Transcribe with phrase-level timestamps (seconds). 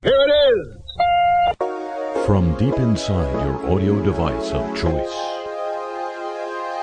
[0.00, 1.66] Here it is!
[2.24, 5.12] From deep inside your audio device of choice.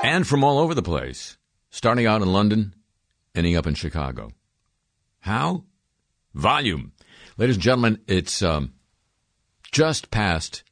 [0.03, 1.37] And from all over the place,
[1.69, 2.75] starting out in London,
[3.33, 4.31] ending up in Chicago.
[5.21, 5.63] How?
[6.33, 6.91] Volume.
[7.37, 8.73] Ladies and gentlemen, it's um,
[9.71, 10.65] just past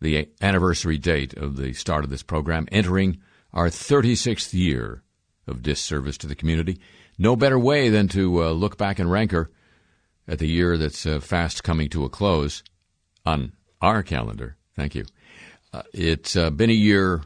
[0.00, 3.20] the anniversary date of the start of this program, entering
[3.52, 5.02] our 36th year
[5.46, 6.80] of disservice to the community.
[7.18, 9.50] No better way than to uh, look back and rancor
[10.28, 12.62] at the year that's uh, fast coming to a close
[13.24, 14.56] on our calendar.
[14.76, 15.06] Thank you.
[15.72, 17.22] Uh, it's uh, been a year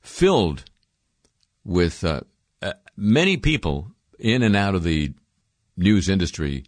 [0.00, 0.64] filled
[1.64, 2.20] with uh,
[2.62, 5.12] uh, many people in and out of the
[5.76, 6.64] news industry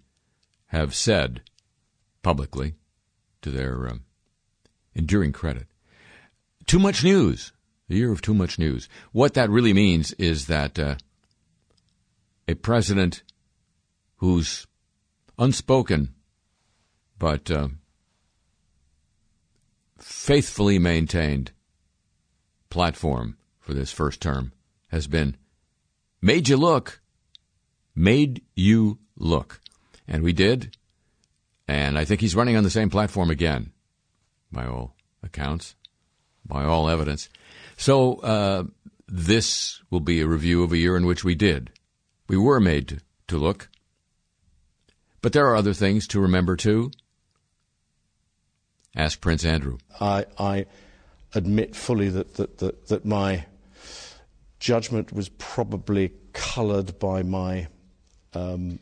[0.66, 1.42] have said
[2.23, 2.75] publicly
[3.42, 4.02] to their um,
[4.95, 5.66] enduring credit.
[6.66, 7.52] Too much news.
[7.89, 8.89] The year of too much news.
[9.11, 10.95] What that really means is that uh,
[12.47, 13.25] a president
[14.19, 14.66] who's
[15.41, 16.15] unspoken
[17.19, 17.69] but uh,
[19.98, 21.53] faithfully maintained
[22.70, 24.53] platform for this first term
[24.89, 25.37] has been
[26.23, 27.01] made you look,
[27.95, 29.61] made you look.
[30.09, 30.77] And we did.
[31.69, 33.70] And I think he's running on the same platform again,
[34.51, 35.77] by all accounts,
[36.45, 37.29] by all evidence.
[37.77, 38.64] So uh,
[39.07, 41.70] this will be a review of a year in which we did.
[42.29, 43.69] We were made to, to look.
[45.23, 46.91] But there are other things to remember too.
[48.97, 49.79] Ask Prince Andrew.
[50.01, 50.67] I, I
[51.35, 53.47] admit fully that, that, that, that my
[54.59, 57.69] judgment was probably coloured by my
[58.35, 58.79] um,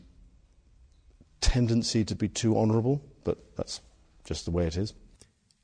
[1.41, 3.81] tendency to be too honourable, but that's
[4.23, 4.93] just the way it is.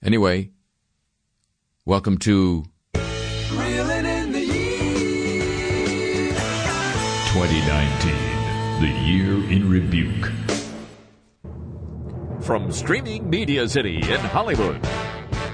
[0.04, 0.52] Anyway,
[1.86, 2.66] welcome to
[3.52, 6.30] Reeling in the year.
[7.34, 10.32] 2019, the year in rebuke.
[12.46, 14.80] From Streaming Media City in Hollywood.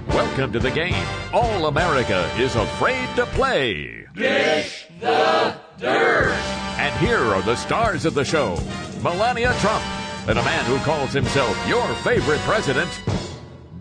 [0.09, 4.06] Welcome to the game All America is afraid to play.
[4.13, 6.34] Dish the dirt.
[6.78, 8.59] And here are the stars of the show
[9.01, 9.85] Melania Trump,
[10.28, 12.90] and a man who calls himself your favorite president,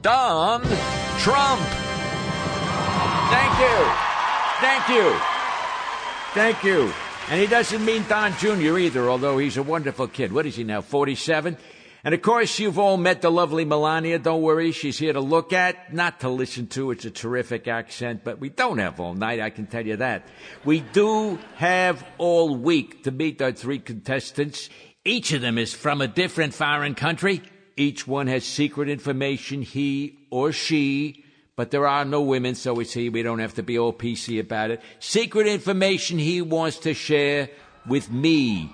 [0.02, 0.62] Don
[1.18, 1.60] Trump.
[3.34, 3.76] Thank you.
[4.60, 5.18] Thank you.
[6.32, 6.92] Thank you.
[7.28, 8.78] And he doesn't mean Don Jr.
[8.78, 10.32] either, although he's a wonderful kid.
[10.32, 11.56] What is he now, 47?
[12.02, 14.18] And of course, you've all met the lovely Melania.
[14.18, 16.90] Don't worry, she's here to look at, not to listen to.
[16.92, 20.26] It's a terrific accent, but we don't have all night, I can tell you that.
[20.64, 24.70] We do have all week to meet our three contestants.
[25.04, 27.42] Each of them is from a different foreign country.
[27.76, 31.24] Each one has secret information, he or she,
[31.54, 34.40] but there are no women, so we see we don't have to be all PC
[34.40, 34.80] about it.
[35.00, 37.50] Secret information he wants to share
[37.86, 38.72] with me,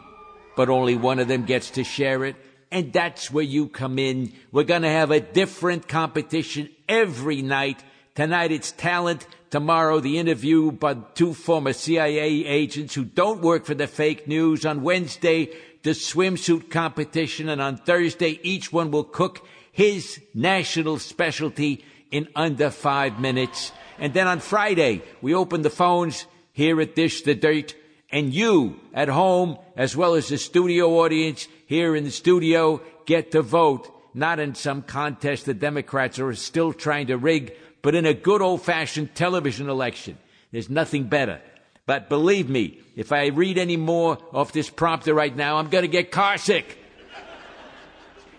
[0.57, 2.37] but only one of them gets to share it.
[2.77, 4.35] And that's where you come in.
[4.53, 7.83] We're going to have a different competition every night.
[8.15, 9.27] Tonight it's talent.
[9.49, 14.67] Tomorrow the interview by two former CIA agents who don't work for the fake news.
[14.67, 15.49] On Wednesday,
[15.85, 17.49] the swimsuit competition.
[17.49, 23.73] And on Thursday, each one will cook his national specialty in under five minutes.
[23.99, 27.75] And then on Friday, we open the phones here at Dish the Dirt.
[28.13, 33.33] And you at home, as well as the studio audience here in the studio, get
[33.33, 33.93] to vote.
[34.15, 38.41] Not in some contest the Democrats are still trying to rig, but in a good
[38.41, 40.17] old fashioned television election.
[40.53, 41.41] There's nothing better.
[41.85, 45.83] But believe me, if I read any more off this prompter right now, I'm going
[45.83, 46.65] to get carsick.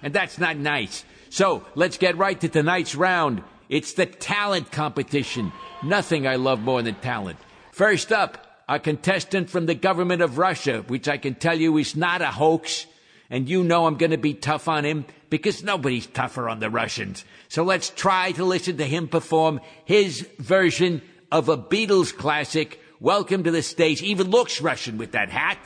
[0.02, 1.06] And that's not nice.
[1.30, 3.44] So let's get right to tonight's round.
[3.70, 5.52] It's the talent competition.
[5.84, 7.40] Nothing I love more than talent.
[7.72, 11.96] First up, a contestant from the government of Russia, which I can tell you is
[11.96, 12.86] not a hoax.
[13.30, 16.70] And you know I'm going to be tough on him because nobody's tougher on the
[16.70, 17.26] Russians.
[17.50, 21.02] So let's try to listen to him perform his version
[21.32, 22.80] of a Beatles classic.
[23.00, 24.02] Welcome to the stage.
[24.02, 25.58] Even looks Russian with that hat.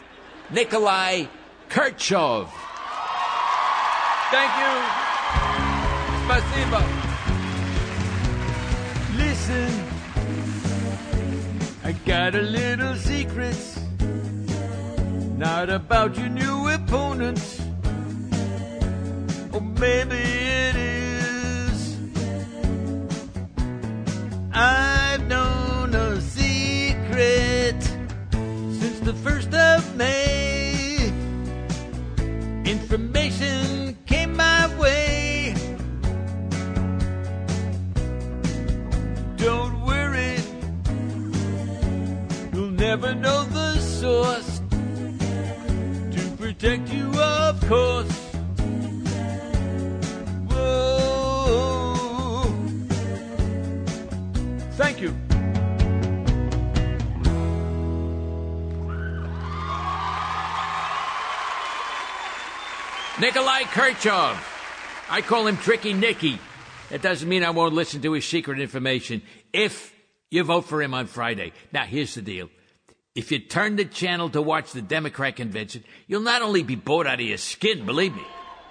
[0.49, 1.25] Nikolai
[1.69, 2.49] Kirchhoff.
[4.31, 4.73] Thank you.
[6.25, 7.11] Spasibo.
[9.17, 9.69] Listen,
[11.83, 13.70] I got a little secret.
[15.41, 17.59] Not about your new opponents.
[19.51, 21.97] Or maybe it is.
[24.53, 31.11] I've known a secret since the first of May.
[32.63, 35.55] Information came my way.
[39.37, 40.37] Don't worry,
[42.53, 44.50] you'll never know the source
[46.61, 48.11] protect you, of course.
[50.47, 52.43] Whoa.
[54.73, 55.15] Thank you.
[63.19, 64.37] Nikolai Kirchhoff.
[65.09, 66.39] I call him Tricky Nicky.
[66.89, 69.91] That doesn't mean I won't listen to his secret information if
[70.29, 71.53] you vote for him on Friday.
[71.73, 72.49] Now, here's the deal.
[73.13, 77.07] If you turn the channel to watch the Democrat convention, you'll not only be bored
[77.07, 78.25] out of your skin, believe me,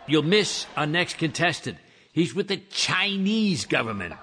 [0.07, 1.77] you'll miss our next contestant.
[2.13, 4.15] He's with the Chinese government.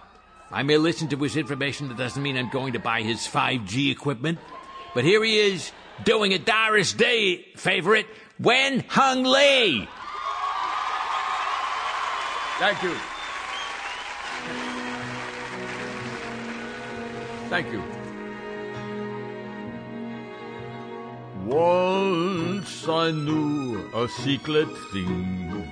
[0.49, 3.91] I may listen to his information, that doesn't mean I'm going to buy his 5G
[3.91, 4.39] equipment.
[4.95, 5.71] But here he is,
[6.03, 8.07] doing a Doris Day favorite,
[8.39, 9.87] Wen Hung Lee.
[12.57, 12.95] Thank you.
[17.49, 17.96] Thank you.
[21.47, 25.65] Once I knew a secret thing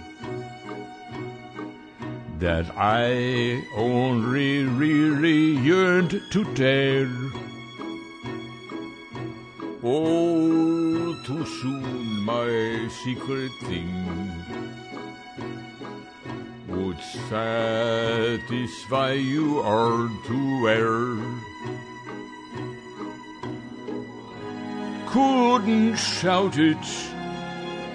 [2.39, 7.11] that I only really yearned to tell.
[9.83, 13.91] Oh, too soon my secret thing
[16.69, 21.19] would satisfy you all too well.
[25.15, 26.85] Couldn't shout it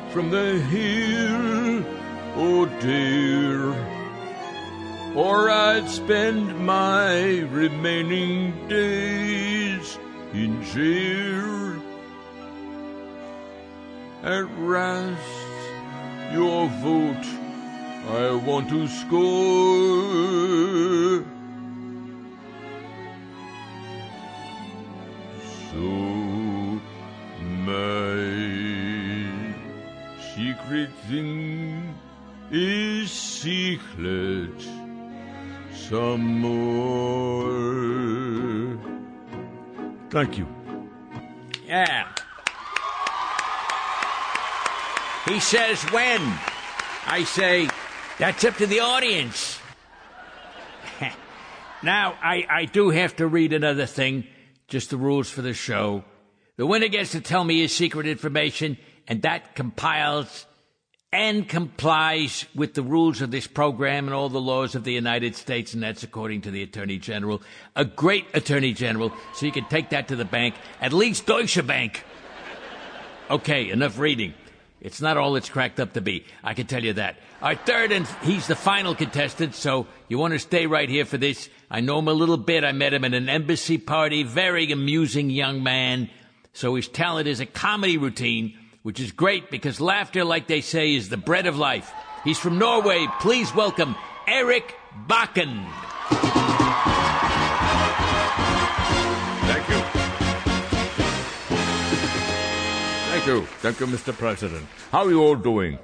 [0.08, 1.84] from the hill,
[2.34, 3.74] oh dear,
[5.14, 9.98] or I'd spend my remaining days
[10.32, 11.82] in jail.
[14.22, 15.20] At last,
[16.32, 17.26] your vote
[18.08, 19.20] I want to score.
[25.70, 26.19] So
[30.70, 31.98] secret thing
[32.52, 34.68] is secret
[35.72, 37.48] some more.
[40.10, 40.46] Thank you.
[41.66, 42.06] Yeah.
[45.26, 46.20] He says when.
[47.04, 47.68] I say,
[48.20, 49.58] that's up to the audience.
[51.82, 54.24] now, I, I do have to read another thing,
[54.68, 56.04] just the rules for the show.
[56.56, 58.78] The winner gets to tell me his secret information,
[59.08, 60.46] and that compiles
[61.12, 65.34] and complies with the rules of this program and all the laws of the United
[65.34, 67.42] States, and that's according to the Attorney General.
[67.74, 71.66] A great Attorney General, so you can take that to the bank, at least Deutsche
[71.66, 72.04] Bank.
[73.28, 74.34] Okay, enough reading.
[74.80, 76.24] It's not all it's cracked up to be.
[76.42, 77.16] I can tell you that.
[77.42, 81.18] Our third, and he's the final contestant, so you want to stay right here for
[81.18, 81.50] this.
[81.70, 82.64] I know him a little bit.
[82.64, 84.22] I met him at an embassy party.
[84.22, 86.08] Very amusing young man.
[86.52, 90.94] So his talent is a comedy routine, which is great because laughter, like they say,
[90.94, 91.92] is the bread of life.
[92.24, 93.06] He's from Norway.
[93.20, 93.94] Please welcome
[94.26, 94.74] Eric
[95.06, 95.66] Bakken.
[99.46, 99.80] Thank you.
[103.10, 103.42] Thank you.
[103.60, 104.16] Thank you, Mr.
[104.16, 104.66] President.
[104.92, 105.78] How are you all doing?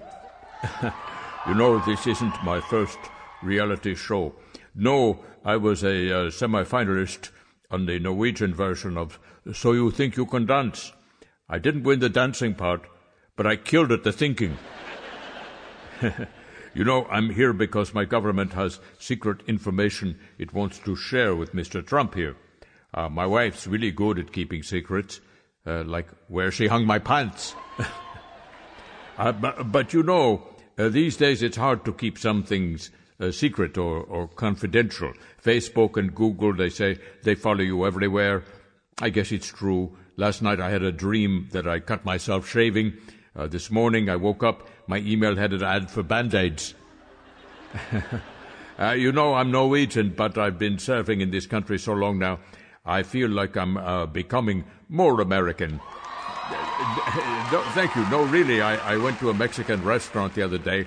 [0.82, 2.99] you know, this isn't my first
[3.42, 4.34] reality show.
[4.75, 7.31] No, I was a uh, semi finalist
[7.70, 9.19] on the Norwegian version of
[9.52, 10.92] So You Think You Can Dance.
[11.48, 12.82] I didn't win the dancing part,
[13.37, 14.58] but I killed at the thinking.
[16.75, 21.54] you know, I'm here because my government has secret information it wants to share with
[21.54, 21.87] Mr.
[21.87, 22.37] Trump here.
[22.92, 25.21] Uh, my wife's really good at keeping secrets
[25.66, 27.54] uh, like where she hung my pants.
[29.18, 30.47] uh, but, but, you know,
[30.78, 35.12] uh, these days it's hard to keep some things uh, secret or, or, confidential.
[35.42, 38.44] Facebook and Google, they say they follow you everywhere.
[39.00, 39.97] I guess it's true.
[40.18, 42.94] Last night I had a dream that I cut myself shaving.
[43.35, 46.75] Uh, this morning I woke up, my email had an ad for band-aids.
[48.78, 52.40] Uh, you know, I'm Norwegian, but I've been serving in this country so long now.
[52.85, 55.80] I feel like I'm uh, becoming more American.
[57.50, 58.06] No, thank you.
[58.11, 60.85] No, really, I, I went to a Mexican restaurant the other day.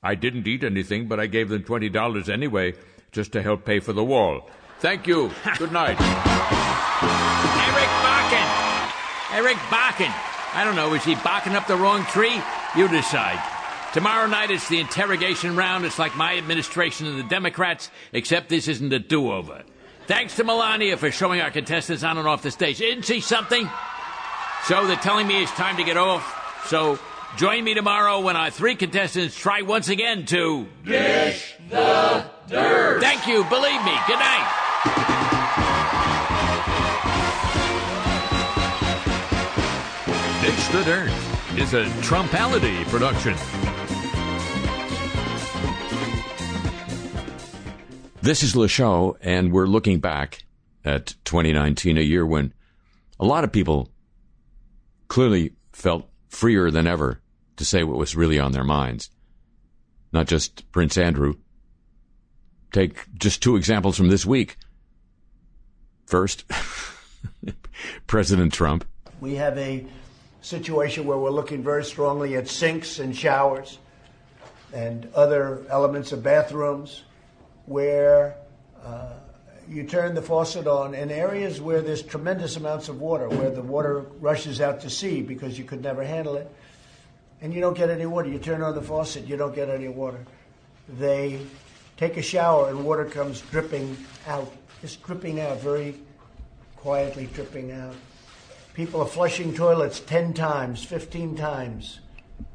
[0.00, 2.74] I didn't eat anything, but I gave them $20 anyway,
[3.10, 4.48] just to help pay for the wall.
[4.84, 5.30] Thank you.
[5.58, 5.98] Good night.
[5.98, 8.46] Eric Bakken.
[9.32, 10.12] Eric Bakken.
[10.54, 12.38] I don't know, is he barking up the wrong tree?
[12.76, 13.42] You decide.
[13.94, 15.86] Tomorrow night it's the interrogation round.
[15.86, 19.62] It's like my administration and the Democrats, except this isn't a do over.
[20.06, 22.82] Thanks to Melania for showing our contestants on and off the stage.
[22.82, 23.66] Isn't she something?
[24.64, 26.66] So they're telling me it's time to get off.
[26.66, 26.98] So
[27.38, 33.00] join me tomorrow when our three contestants try once again to Dish the Dirt.
[33.00, 33.44] Thank you.
[33.44, 33.96] Believe me.
[34.06, 34.60] Good night.
[40.42, 43.34] Dish the Dirt is a Trumpality production.
[48.22, 50.44] This is Le Show, and we're looking back
[50.84, 52.52] at 2019, a year when
[53.20, 53.90] a lot of people
[55.08, 57.20] clearly felt freer than ever
[57.56, 59.10] to say what was really on their minds.
[60.12, 61.34] not just Prince Andrew.
[62.72, 64.56] Take just two examples from this week.
[66.06, 66.44] First,
[68.06, 68.84] President Trump.
[69.20, 69.84] We have a
[70.42, 73.78] situation where we're looking very strongly at sinks and showers
[74.72, 77.04] and other elements of bathrooms
[77.66, 78.36] where
[78.84, 79.12] uh,
[79.68, 83.62] you turn the faucet on in areas where there's tremendous amounts of water, where the
[83.62, 86.50] water rushes out to sea because you could never handle it,
[87.40, 88.28] and you don't get any water.
[88.28, 90.24] You turn on the faucet, you don't get any water.
[90.88, 91.40] They
[91.96, 93.96] take a shower and water comes dripping
[94.26, 94.52] out,
[94.84, 95.94] just dripping out, very
[96.76, 97.94] quietly dripping out.
[98.74, 102.00] People are flushing toilets 10 times, 15 times,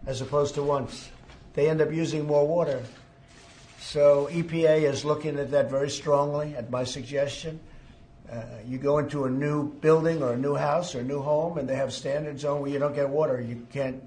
[0.06, 1.10] as opposed to once.
[1.56, 2.84] They end up using more water.
[3.80, 7.60] So EPA is looking at that very strongly at my suggestion.
[8.32, 11.58] Uh, you go into a new building or a new house or a new home,
[11.58, 13.42] and they have standards on where you don't get water.
[13.42, 14.04] You can't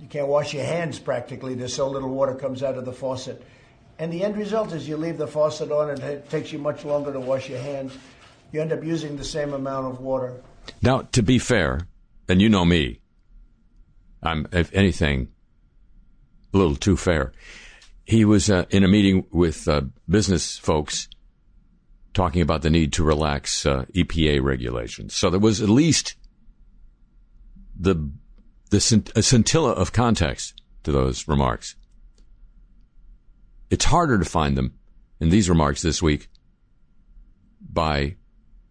[0.00, 1.54] you can't wash your hands practically.
[1.54, 3.40] There's so little water comes out of the faucet,
[4.00, 6.84] and the end result is you leave the faucet on, and it takes you much
[6.84, 7.96] longer to wash your hands.
[8.50, 10.42] You end up using the same amount of water.
[10.82, 11.82] Now, to be fair,
[12.28, 13.00] and you know me,
[14.20, 15.28] I'm if anything
[16.52, 17.32] a little too fair
[18.10, 21.08] he was uh, in a meeting with uh, business folks
[22.12, 25.14] talking about the need to relax uh, EPA regulations.
[25.14, 26.16] So there was at least
[27.78, 28.10] the
[28.70, 31.76] the scintilla of context to those remarks.
[33.70, 34.74] It's harder to find them
[35.20, 36.28] in these remarks this week
[37.60, 38.16] by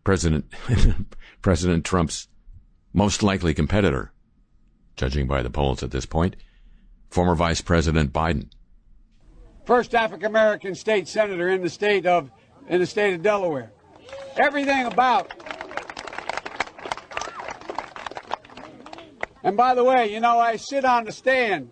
[0.04, 0.46] President
[1.42, 2.28] President Trump's
[2.94, 4.12] most likely competitor,
[4.96, 6.36] judging by the polls at this point,
[7.10, 8.50] former Vice President Biden
[9.70, 12.32] first African American state senator in the state of
[12.70, 13.72] in the state of Delaware.
[14.36, 15.32] Everything about
[19.44, 21.70] And by the way, you know, I sit on the stand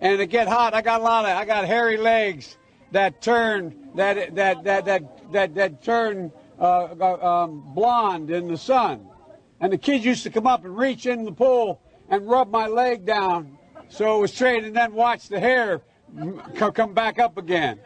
[0.00, 0.74] and it get hot.
[0.74, 2.56] I got a lot of I got hairy legs
[2.92, 8.56] that turn that that that that that, that turn uh, uh um, blonde in the
[8.56, 9.06] sun.
[9.60, 12.68] And the kids used to come up and reach in the pool and rub my
[12.68, 15.82] leg down so it was straight and then watch the hair
[16.54, 17.80] come back up again.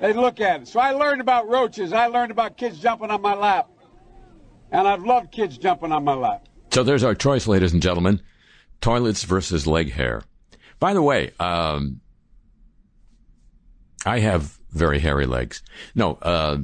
[0.00, 0.68] They look at it.
[0.68, 1.92] So I learned about roaches.
[1.92, 3.70] I learned about kids jumping on my lap.
[4.70, 6.46] And I've loved kids jumping on my lap.
[6.72, 8.20] So there's our choice, ladies and gentlemen
[8.80, 10.22] toilets versus leg hair.
[10.78, 12.00] By the way, um,
[14.04, 15.62] I have very hairy legs.
[15.94, 16.58] No, uh,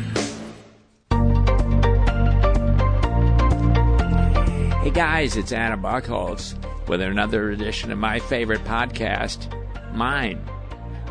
[4.83, 6.57] Hey guys, it's Adam Buchholz
[6.89, 9.47] with another edition of my favorite podcast,
[9.95, 10.45] mine,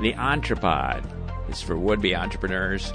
[0.02, 1.06] The Entrepod.
[1.60, 2.94] For would be entrepreneurs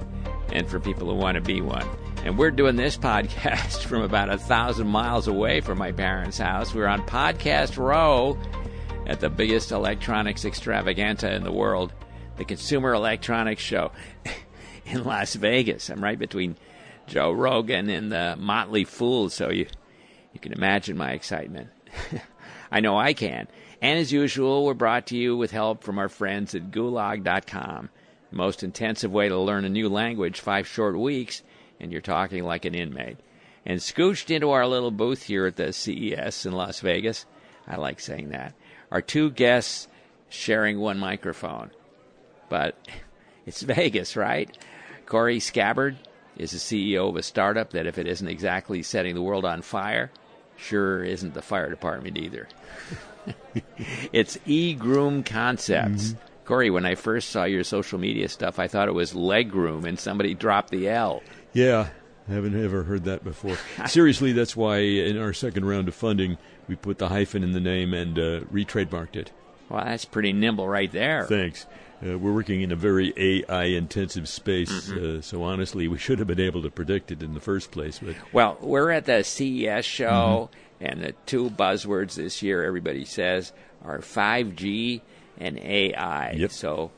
[0.53, 1.87] and for people who want to be one.
[2.25, 6.73] And we're doing this podcast from about a thousand miles away from my parents' house.
[6.73, 8.39] We're on Podcast Row
[9.07, 11.93] at the biggest electronics extravaganza in the world,
[12.37, 13.93] the Consumer Electronics Show
[14.87, 15.91] in Las Vegas.
[15.91, 16.57] I'm right between
[17.07, 19.67] Joe Rogan and the Motley Fool, so you
[20.33, 21.69] you can imagine my excitement.
[22.71, 23.49] I know I can.
[23.81, 27.91] And as usual, we're brought to you with help from our friends at Gulag.com.
[28.37, 31.43] Most intensive way to learn a new language, five short weeks,
[31.81, 33.17] and you're talking like an inmate.
[33.65, 37.27] And scooched into our little booth here at the CES in Las Vegas,
[37.67, 38.55] I like saying that,
[38.91, 39.89] are two guests
[40.29, 41.71] sharing one microphone.
[42.49, 42.77] But
[43.47, 44.57] it's Vegas, right?
[45.07, 45.97] Corey Scabbard
[46.37, 49.63] is the CEO of a startup that, if it isn't exactly setting the world on
[49.63, 50.11] fire,
[50.57, 52.49] sure isn't the fire department either.
[54.13, 56.13] it's e groom concepts.
[56.13, 56.36] Mm-hmm.
[56.47, 59.99] Cory, when I first saw your social media stuff, I thought it was legroom, and
[59.99, 61.23] somebody dropped the L.
[61.53, 61.89] Yeah,
[62.29, 63.57] I haven't ever heard that before.
[63.87, 66.39] Seriously, that's why in our second round of funding,
[66.69, 69.33] we put the hyphen in the name and uh, retrademarked it.
[69.69, 71.25] Well, that's pretty nimble right there.
[71.25, 71.67] Thanks.
[72.01, 75.19] Uh, we're working in a very AI intensive space, mm-hmm.
[75.19, 77.99] uh, so honestly, we should have been able to predict it in the first place.
[77.99, 80.85] But well, we're at the CES show, mm-hmm.
[80.85, 85.01] and the two buzzwords this year everybody says are 5G
[85.39, 86.33] and AI.
[86.33, 86.51] Yep.
[86.51, 86.91] So,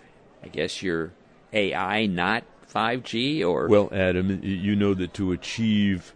[0.43, 1.13] I guess you're
[1.53, 6.15] AI, not 5G, or well, Adam, you know that to achieve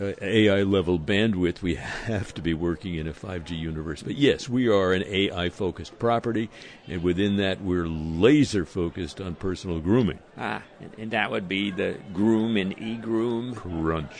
[0.00, 1.74] uh, AI level bandwidth, we
[2.06, 4.02] have to be working in a 5G universe.
[4.02, 6.50] But yes, we are an AI focused property,
[6.86, 10.18] and within that, we're laser focused on personal grooming.
[10.38, 10.62] Ah,
[10.98, 13.54] and that would be the groom and e groom?
[13.54, 14.12] Crunch.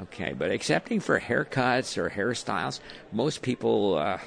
[0.00, 2.80] Okay, but excepting for haircuts or hairstyles,
[3.12, 4.18] most people uh,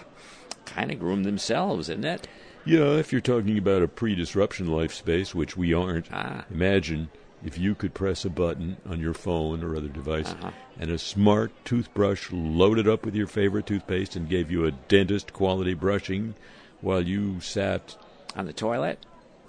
[0.68, 2.28] kind of groom themselves, isn't it?
[2.66, 6.44] Yeah, if you're talking about a pre disruption life space, which we aren't, ah.
[6.52, 7.10] imagine
[7.46, 10.52] if you could press a button on your phone or other device Uh-huh.
[10.80, 15.32] and a smart toothbrush loaded up with your favorite toothpaste and gave you a dentist
[15.34, 16.34] quality brushing
[16.82, 17.96] while you sat
[18.36, 19.06] On the toilet?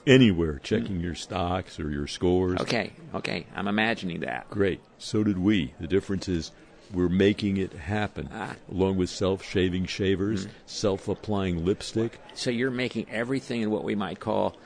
[0.07, 2.61] anywhere checking your stocks or your scores.
[2.61, 3.47] Okay, okay.
[3.57, 4.49] I'm imagining that.
[4.51, 4.81] Great.
[4.99, 5.75] So did we.
[5.81, 6.53] The difference is
[6.93, 8.29] we're making it happen.
[8.33, 8.55] Ah.
[8.71, 10.51] Along with self shaving shavers, Hmm.
[10.67, 12.19] self applying lipstick.
[12.35, 14.57] So you're making everything in what we might call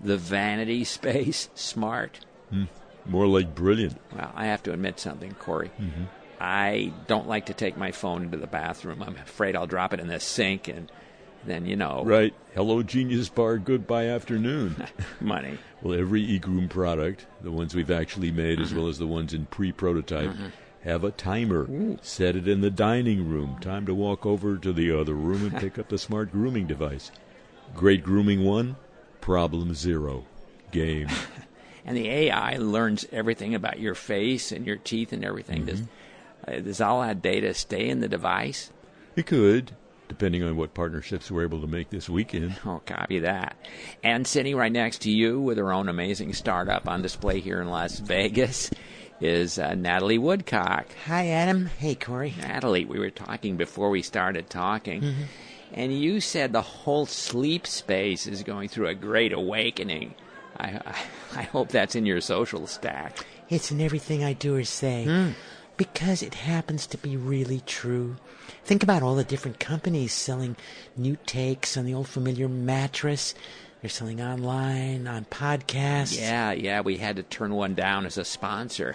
[0.00, 2.20] the vanity space smart.
[3.06, 3.96] More like brilliant.
[4.14, 5.70] Well, I have to admit something, Corey.
[5.80, 6.04] Mm-hmm.
[6.38, 9.02] I don't like to take my phone into the bathroom.
[9.02, 10.90] I'm afraid I'll drop it in the sink and
[11.46, 12.34] then, you know, Right.
[12.54, 13.58] Hello, Genius Bar.
[13.58, 14.86] Goodbye afternoon.
[15.20, 15.58] money.
[15.82, 19.46] well, every eGroom product, the ones we've actually made as well as the ones in
[19.46, 20.30] pre prototype,
[20.84, 21.96] have a timer.
[22.02, 23.58] Set it in the dining room.
[23.60, 27.10] Time to walk over to the other room and pick up the smart grooming device.
[27.74, 28.76] Great grooming one,
[29.20, 30.24] problem zero.
[30.72, 31.08] Game.
[31.86, 35.64] And the AI learns everything about your face and your teeth and everything.
[35.64, 36.50] Does, Mm-hmm.
[36.58, 38.70] uh, does all that data stay in the device?
[39.16, 39.72] It could,
[40.06, 42.58] depending on what partnerships we're able to make this weekend.
[42.66, 43.56] Oh, copy that.
[44.04, 47.68] And sitting right next to you with her own amazing startup on display here in
[47.70, 48.70] Las Vegas
[49.20, 50.86] is uh, Natalie Woodcock.
[51.06, 51.66] Hi, Adam.
[51.66, 52.34] Hey, Corey.
[52.38, 55.14] Natalie, we were talking before we started talking,
[55.72, 60.14] and you said the whole sleep space is going through a great awakening.
[60.56, 63.24] I, I, I hope that's in your social stack.
[63.48, 65.34] It's in everything I do or say.
[65.76, 68.16] Because it happens to be really true.
[68.64, 70.56] Think about all the different companies selling
[70.94, 73.34] new takes on the old familiar mattress.
[73.80, 76.18] They're selling online, on podcasts.
[76.18, 78.94] Yeah, yeah, we had to turn one down as a sponsor.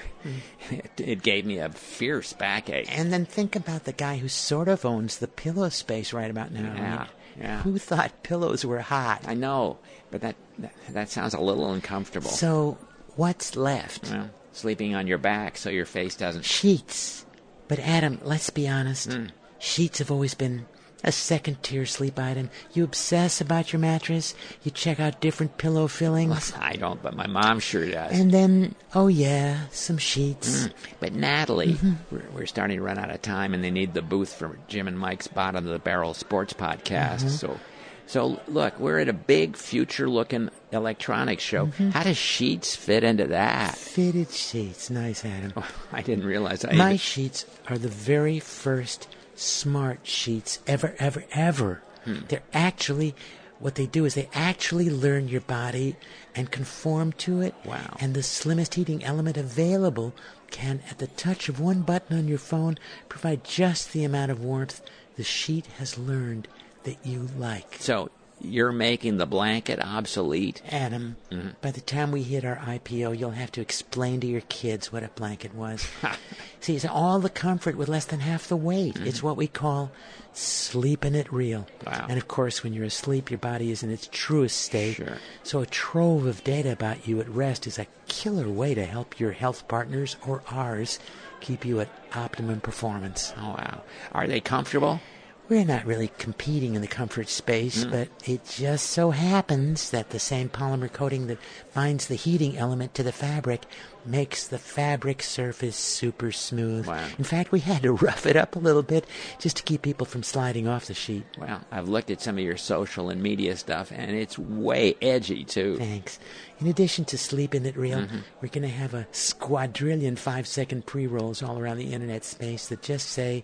[0.70, 2.88] It, it gave me a fierce backache.
[2.96, 6.52] And then think about the guy who sort of owns the pillow space right about
[6.52, 6.74] now.
[6.76, 7.10] Yeah, right?
[7.40, 7.62] yeah.
[7.64, 9.24] Who thought pillows were hot?
[9.26, 9.80] I know,
[10.12, 12.30] but that, that that sounds a little uncomfortable.
[12.30, 12.78] So,
[13.16, 14.12] what's left?
[14.12, 16.46] well, sleeping on your back so your face doesn't.
[16.46, 17.26] Sheets.
[17.68, 19.12] But Adam, let's be honest.
[19.12, 19.26] Hmm.
[19.58, 20.68] Sheets have always been
[21.06, 22.50] a second tier sleep item.
[22.74, 24.36] You obsess about your mattress.
[24.64, 26.52] You check out different pillow fillings.
[26.60, 28.20] I don't, but my mom sure does.
[28.20, 30.68] And then, oh yeah, some sheets.
[31.00, 31.94] But Natalie, Mm-hmm.
[32.16, 34.88] we're, we're starting to run out of time, and they need the booth for Jim
[34.88, 37.20] and Mike's Bottom of the Barrel Sports Podcast.
[37.20, 37.28] Mm-hmm.
[37.30, 37.60] So,
[38.08, 41.68] so look, we're at a big future-looking electronics show.
[41.68, 41.90] Mm-hmm.
[41.92, 43.76] How does Sheets fit into that?
[43.76, 44.90] Fitted sheets.
[44.90, 45.54] Nice, Adam.
[45.92, 46.74] I didn't realize I.
[46.74, 51.82] My even- sheets are the very first smart sheets ever, ever, ever.
[52.04, 52.20] Hmm.
[52.28, 53.16] They're actually,
[53.60, 55.96] what they do is they actually learn your body
[56.36, 57.56] and conform to it.
[57.66, 57.98] Wow.
[58.00, 60.14] And the slimmest heating element available
[60.52, 62.78] can, at the touch of one button on your phone,
[63.10, 64.82] provide just the amount of warmth
[65.16, 66.48] the sheet has learned
[66.84, 67.78] that you like.
[67.80, 68.10] so
[68.42, 70.62] you're making the blanket obsolete.
[70.70, 71.50] Adam, Mm-hmm.
[71.62, 75.04] by the time we hit our IPO, you'll have to explain to your kids what
[75.04, 75.88] a blanket was.
[76.60, 78.98] See, it's all the comfort with less than half the weight.
[78.98, 79.92] It's what we call
[80.34, 81.68] sleeping it real.
[81.80, 81.90] Mm-hmm.
[81.90, 82.06] Wow.
[82.10, 84.96] And of course, when you're asleep, your body is in its truest state.
[84.98, 85.18] Sure.
[85.44, 89.20] So a trove of data about you at rest is a killer way to help
[89.20, 91.00] your health partners or ours
[91.42, 93.34] keep you at optimum performance.
[93.38, 93.82] Oh wow,
[94.14, 95.00] are they comfortable?
[95.48, 97.92] We're not really competing in the comfort space, Mm.
[97.92, 101.38] but it just so happens that the same polymer coating that
[101.76, 103.62] binds the heating element to the fabric
[104.04, 106.88] makes the fabric surface super smooth.
[106.88, 107.06] Wow.
[107.20, 109.06] In fact, we had to rough it up a little bit
[109.38, 111.26] just to keep people from sliding off the sheet.
[111.38, 115.44] Well, I've looked at some of your social and media stuff, and it's way edgy
[115.44, 115.78] too.
[115.78, 116.18] Thanks.
[116.60, 118.18] In addition to sleeping it real, Mm-hmm.
[118.42, 122.68] we're going to have a squadrillion five second pre rolls all around the internet space
[122.70, 123.44] that just say,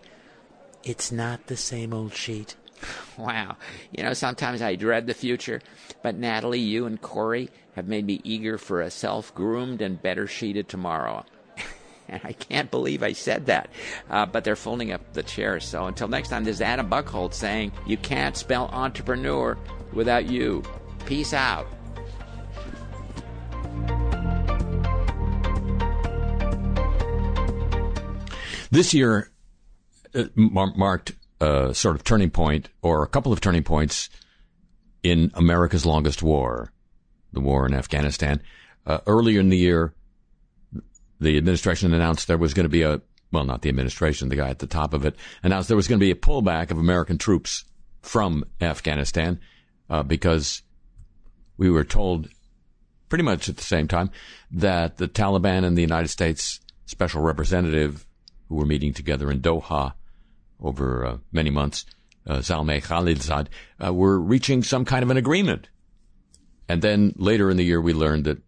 [0.83, 2.55] it's not the same old sheet.
[3.17, 3.57] Wow.
[3.91, 5.61] You know, sometimes I dread the future,
[6.01, 10.25] but Natalie, you and Corey have made me eager for a self groomed and better
[10.25, 11.23] sheeted tomorrow.
[12.07, 13.69] and I can't believe I said that.
[14.09, 15.65] Uh, but they're folding up the chairs.
[15.65, 19.55] So until next time, this is Adam Buckhold saying, You can't spell entrepreneur
[19.93, 20.63] without you.
[21.05, 21.67] Peace out.
[28.71, 29.31] This year
[30.35, 34.09] mar- marked a sort of turning point, or a couple of turning points
[35.03, 36.71] in America's longest war,
[37.33, 38.41] the war in Afghanistan.
[38.85, 39.93] Uh, earlier in the year,
[41.19, 44.49] the administration announced there was going to be a well, not the administration, the guy
[44.49, 47.17] at the top of it announced there was going to be a pullback of American
[47.17, 47.63] troops
[48.01, 49.39] from Afghanistan
[49.89, 50.63] uh, because
[51.57, 52.27] we were told
[53.07, 54.09] pretty much at the same time
[54.51, 58.05] that the Taliban and the United States special representative
[58.49, 59.93] who were meeting together in Doha
[60.61, 61.85] over uh, many months,
[62.27, 63.47] uh, Zalmay Khalilzad,
[63.83, 65.69] uh, were reaching some kind of an agreement.
[66.69, 68.41] And then later in the year, we learned that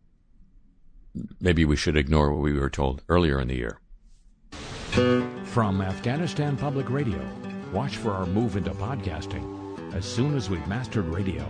[1.40, 3.80] maybe we should ignore what we were told earlier in the year.
[5.46, 7.20] From Afghanistan Public Radio,
[7.72, 11.44] watch for our move into podcasting as soon as we've mastered radio.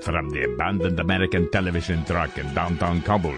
[0.00, 3.36] From the abandoned American television truck in downtown Kabul,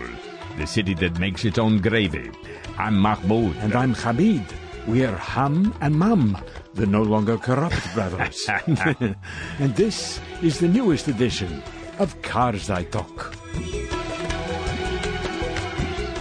[0.56, 2.30] the city that makes its own gravy,
[2.78, 3.56] I'm Mahmoud.
[3.56, 4.44] And I'm Hamid.
[4.86, 6.36] We are Ham and Mam,
[6.74, 8.46] the no longer corrupt brothers.
[9.58, 11.62] and this is the newest edition
[11.98, 13.34] of Karzai Talk.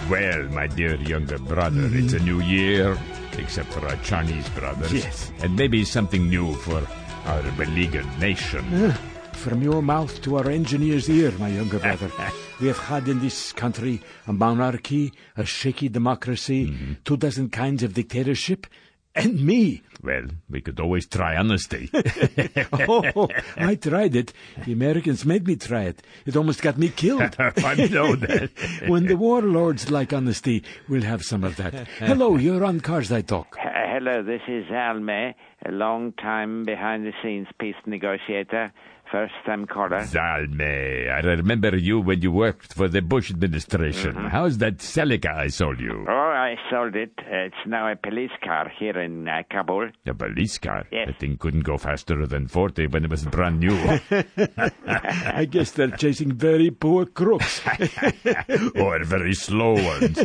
[0.10, 2.06] Well, my dear younger brother, mm-hmm.
[2.06, 2.98] it's a new year,
[3.38, 4.94] except for our Chinese brothers.
[4.94, 5.32] Yes.
[5.42, 6.88] And maybe something new for
[7.26, 8.64] our beleaguered nation.
[8.74, 8.98] Uh,
[9.36, 12.12] from your mouth to our engineer's ear, my younger brother.
[12.62, 16.94] we have had in this country a monarchy, a shaky democracy, mm-hmm.
[17.04, 18.68] two dozen kinds of dictatorship,
[19.16, 19.82] and me.
[20.02, 21.90] Well, we could always try honesty.
[22.74, 24.34] oh, I tried it.
[24.66, 26.02] The Americans made me try it.
[26.26, 27.36] It almost got me killed.
[27.40, 28.50] I know that.
[28.88, 31.88] when the warlords like honesty, we'll have some of that.
[32.00, 33.56] Hello, you're on Karzai Talk.
[33.60, 38.74] Uh, hello, this is Alme, a long time behind the scenes peace negotiator
[39.14, 40.00] first time caller.
[40.00, 44.14] Zalme, I remember you when you worked for the Bush administration.
[44.14, 44.28] Mm-hmm.
[44.30, 46.04] How's that Celica I sold you?
[46.10, 47.12] Oh, I sold it.
[47.20, 49.92] Uh, it's now a police car here in uh, Kabul.
[50.08, 50.88] A police car?
[50.92, 51.10] Yes.
[51.10, 53.78] The thing couldn't go faster than 40 when it was brand new.
[54.88, 57.62] I guess they're chasing very poor crooks.
[58.76, 60.18] or very slow ones.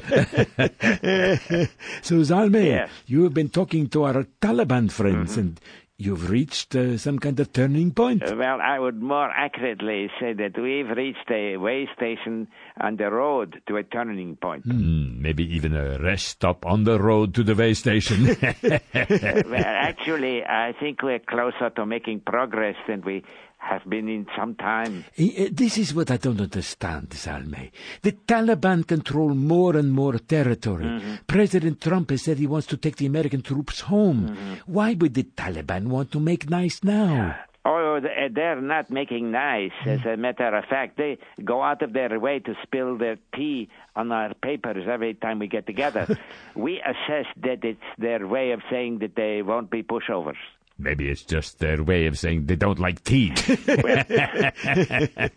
[2.01, 2.90] so, Zalme, yes.
[3.05, 5.40] you have been talking to our Taliban friends mm-hmm.
[5.40, 5.61] and
[6.01, 8.23] You've reached uh, some kind of turning point.
[8.23, 12.47] Uh, well, I would more accurately say that we've reached a way station
[12.81, 14.65] on the road to a turning point.
[14.65, 18.27] Mm, maybe even a rest stop on the road to the way station.
[18.63, 23.25] well, actually, I think we're closer to making progress than we
[23.59, 25.05] have been in some time.
[25.16, 27.71] This is what I don't understand, Zalme.
[28.03, 30.85] The Taliban control more and more territory.
[30.85, 31.14] Mm-hmm.
[31.27, 34.31] President Trump has said he wants to take the American troops home.
[34.31, 34.73] Mm-hmm.
[34.73, 37.37] Why would the Taliban want to make nice now?
[37.64, 39.73] Oh, they're not making nice.
[39.85, 43.68] As a matter of fact, they go out of their way to spill their tea
[43.94, 46.18] on our papers every time we get together.
[46.55, 50.38] we assess that it's their way of saying that they won't be pushovers.
[50.79, 53.35] Maybe it's just their way of saying they don't like tea.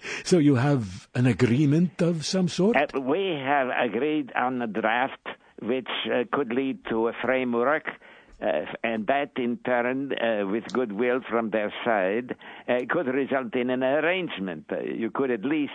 [0.24, 2.78] so you have an agreement of some sort?
[2.78, 5.28] Uh, we have agreed on a draft
[5.62, 7.86] which uh, could lead to a framework
[8.42, 12.36] uh, and that, in turn, uh, with goodwill from their side,
[12.68, 14.66] uh, could result in an arrangement.
[14.72, 15.74] Uh, you could at least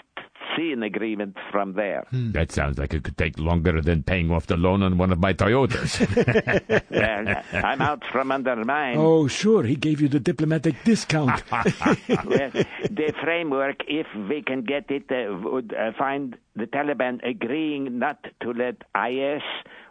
[0.56, 2.04] see an agreement from there.
[2.10, 2.32] Hmm.
[2.32, 5.18] That sounds like it could take longer than paying off the loan on one of
[5.18, 6.00] my Toyotas.
[6.90, 8.96] well, I'm out from under mine.
[8.98, 9.62] Oh, sure.
[9.64, 11.42] He gave you the diplomatic discount.
[11.52, 12.50] well,
[12.90, 18.24] the framework, if we can get it, uh, would uh, find the Taliban agreeing not
[18.40, 19.42] to let IS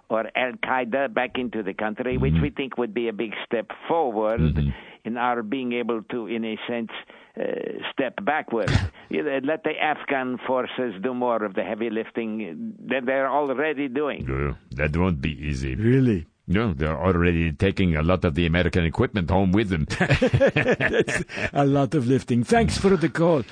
[0.10, 2.22] or Al Qaeda back into the country, mm-hmm.
[2.22, 4.70] which we think would be a big step forward mm-hmm.
[5.04, 6.92] in our being able to, in a sense,
[7.40, 7.44] uh,
[7.92, 8.70] step backward.
[9.12, 14.30] Let the Afghan forces do more of the heavy lifting that they're already doing.
[14.30, 15.76] Uh, that won't be easy.
[15.76, 16.28] Really?
[16.48, 19.86] No, they're already taking a lot of the American equipment home with them.
[20.00, 22.44] That's a lot of lifting.
[22.44, 23.44] Thanks for the call.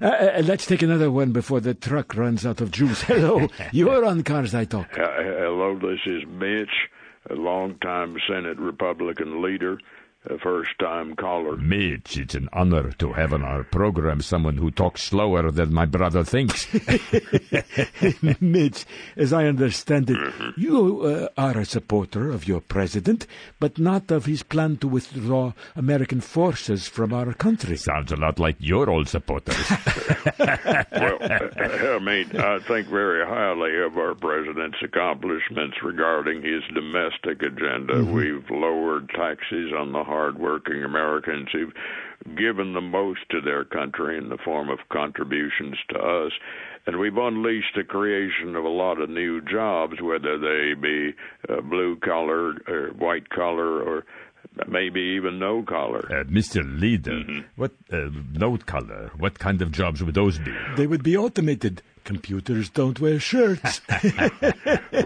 [0.00, 3.02] Uh, uh, let's take another one before the truck runs out of juice.
[3.02, 4.98] Hello, you're on Karzai Talk.
[4.98, 6.88] Uh, hello, this is Mitch,
[7.28, 9.78] a longtime Senate Republican leader
[10.26, 11.56] a first time caller.
[11.56, 15.86] Mitch, it's an honor to have on our program someone who talks slower than my
[15.86, 16.66] brother thinks.
[18.40, 18.84] Mitch,
[19.16, 20.60] as I understand it, mm-hmm.
[20.60, 23.26] you uh, are a supporter of your president,
[23.58, 27.78] but not of his plan to withdraw American forces from our country.
[27.78, 29.56] Sounds a lot like your old supporters.
[30.38, 37.94] well, I mean, I think very highly of our president's accomplishments regarding his domestic agenda.
[37.94, 38.12] Mm-hmm.
[38.12, 44.28] We've lowered taxes on the hardworking Americans who've given the most to their country in
[44.28, 46.32] the form of contributions to us.
[46.86, 51.14] And we've unleashed the creation of a lot of new jobs, whether they be
[51.48, 54.04] uh, blue collar or white collar or
[54.66, 56.04] maybe even no collar.
[56.10, 56.62] Uh, Mr.
[56.80, 57.40] Leader, mm-hmm.
[57.56, 59.10] what uh, no collar?
[59.18, 60.52] What kind of jobs would those be?
[60.76, 61.82] They would be automated.
[62.04, 63.80] Computers don't wear shirts.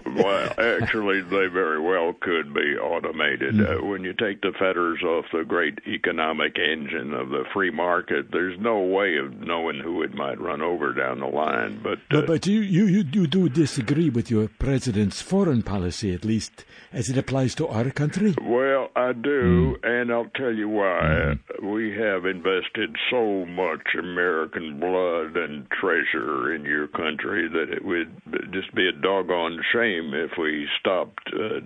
[0.05, 3.55] well, actually, they very well could be automated.
[3.55, 3.83] Mm.
[3.83, 8.27] Uh, when you take the fetters off the great economic engine of the free market,
[8.31, 11.79] there's no way of knowing who it might run over down the line.
[11.81, 16.13] But uh, but, but you, you, you, you do disagree with your president's foreign policy,
[16.13, 18.35] at least as it applies to our country?
[18.41, 19.87] Well, I I do, mm.
[19.87, 21.35] and I'll tell you why.
[21.61, 21.71] Mm.
[21.71, 28.09] We have invested so much American blood and treasure in your country that it would
[28.51, 31.59] just be a doggone shame if we stopped uh,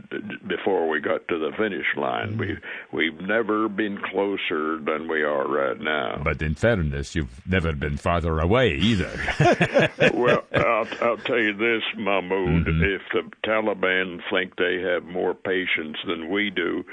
[0.48, 2.36] before we got to the finish line.
[2.36, 2.40] Mm.
[2.40, 6.22] We've we've never been closer than we are right now.
[6.24, 9.12] But in fairness, you've never been farther away either.
[10.14, 12.66] well, I'll, I'll tell you this, Mahmoud.
[12.66, 12.84] Mm-hmm.
[12.84, 16.84] If the Taliban think they have more patience than we do,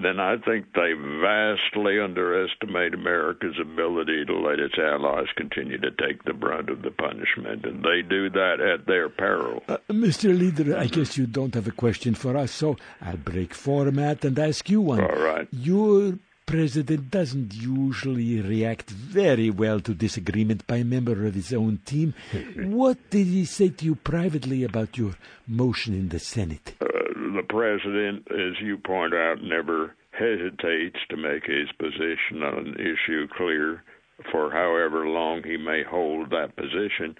[0.00, 6.24] then I think they vastly underestimate America's ability to let its allies continue to take
[6.24, 9.62] the brunt of the punishment, and they do that at their peril.
[9.68, 10.36] Uh, Mr.
[10.36, 14.38] Leader, I guess you don't have a question for us, so I'll break format and
[14.38, 15.00] ask you one.
[15.00, 15.48] All right.
[15.52, 16.14] Your
[16.46, 22.14] president doesn't usually react very well to disagreement by a member of his own team.
[22.56, 25.14] what did he say to you privately about your
[25.46, 26.74] motion in the Senate?
[26.80, 26.86] Uh,
[27.34, 33.26] the president, as you point out, never hesitates to make his position on an issue
[33.36, 33.82] clear
[34.30, 37.16] for however long he may hold that position.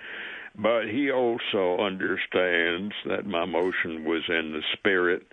[0.55, 5.27] But he also understands that my motion was in the spirit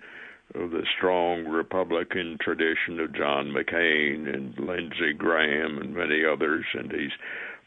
[0.54, 6.90] of the strong Republican tradition of John McCain and Lindsey Graham and many others, and
[6.90, 7.12] he's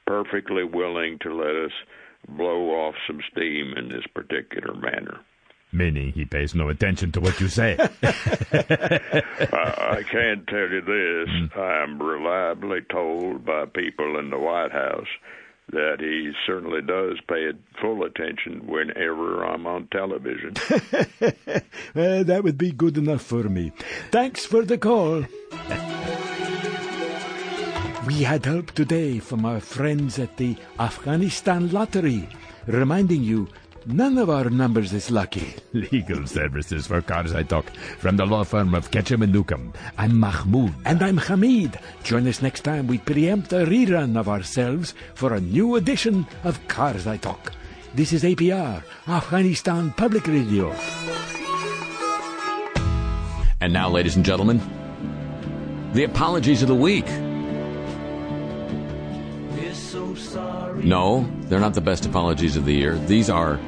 [0.05, 1.71] perfectly willing to let us
[2.27, 5.19] blow off some steam in this particular manner.
[5.73, 7.75] Meaning he pays no attention to what you say.
[8.03, 11.57] I, I can tell you this mm.
[11.57, 15.07] I am reliably told by people in the White House
[15.71, 20.53] that he certainly does pay full attention whenever I'm on television.
[21.95, 23.71] well, that would be good enough for me.
[24.11, 25.25] Thanks for the call.
[28.05, 32.27] we had help today from our friends at the Afghanistan Lottery,
[32.67, 33.47] reminding you
[33.85, 35.55] None of our numbers is lucky.
[35.73, 37.69] Legal services for Karzai Talk
[37.99, 39.73] from the law firm of Ketchum and Newcomb.
[39.97, 40.73] I'm Mahmoud.
[40.85, 41.77] And I'm Hamid.
[42.03, 46.65] Join us next time we preempt a rerun of ourselves for a new edition of
[46.67, 47.51] Karzai Talk.
[47.93, 50.71] This is APR, Afghanistan Public Radio.
[53.59, 54.61] And now, ladies and gentlemen,
[55.91, 57.07] the apologies of the week.
[60.83, 62.97] No, they're not the best apologies of the year.
[63.05, 63.59] These are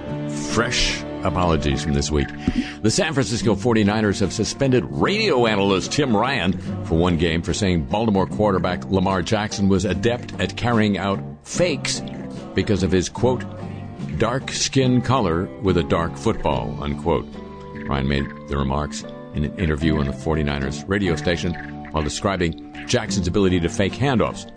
[0.54, 2.28] fresh apologies from this week.
[2.82, 6.54] The San Francisco 49ers have suspended radio analyst Tim Ryan
[6.86, 12.02] for one game for saying Baltimore quarterback Lamar Jackson was adept at carrying out fakes
[12.54, 13.44] because of his, quote,
[14.18, 17.28] dark skin color with a dark football, unquote.
[17.88, 21.54] Ryan made the remarks in an interview on the 49ers radio station
[21.92, 24.52] while describing Jackson's ability to fake handoffs.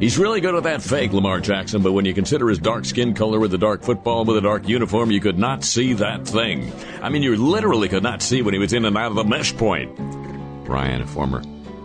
[0.00, 3.12] He's really good at that fake, Lamar Jackson, but when you consider his dark skin
[3.12, 6.72] color with the dark football with a dark uniform, you could not see that thing.
[7.02, 9.24] I mean, you literally could not see when he was in and out of the
[9.24, 9.94] mesh point.
[10.66, 11.42] Ryan, a former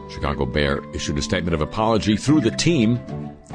[0.09, 3.01] Chicago Bear, issued a statement of apology through the team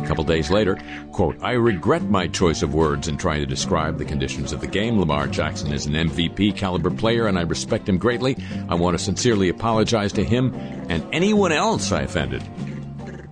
[0.02, 0.78] a couple days later,
[1.12, 4.66] quote, I regret my choice of words in trying to describe the conditions of the
[4.66, 4.98] game.
[4.98, 8.36] Lamar Jackson is an MVP caliber player and I respect him greatly.
[8.68, 10.54] I want to sincerely apologize to him
[10.88, 12.42] and anyone else I offended.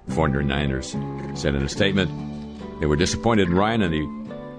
[0.08, 2.10] 49ers said in a statement
[2.80, 4.06] they were disappointed in Ryan and he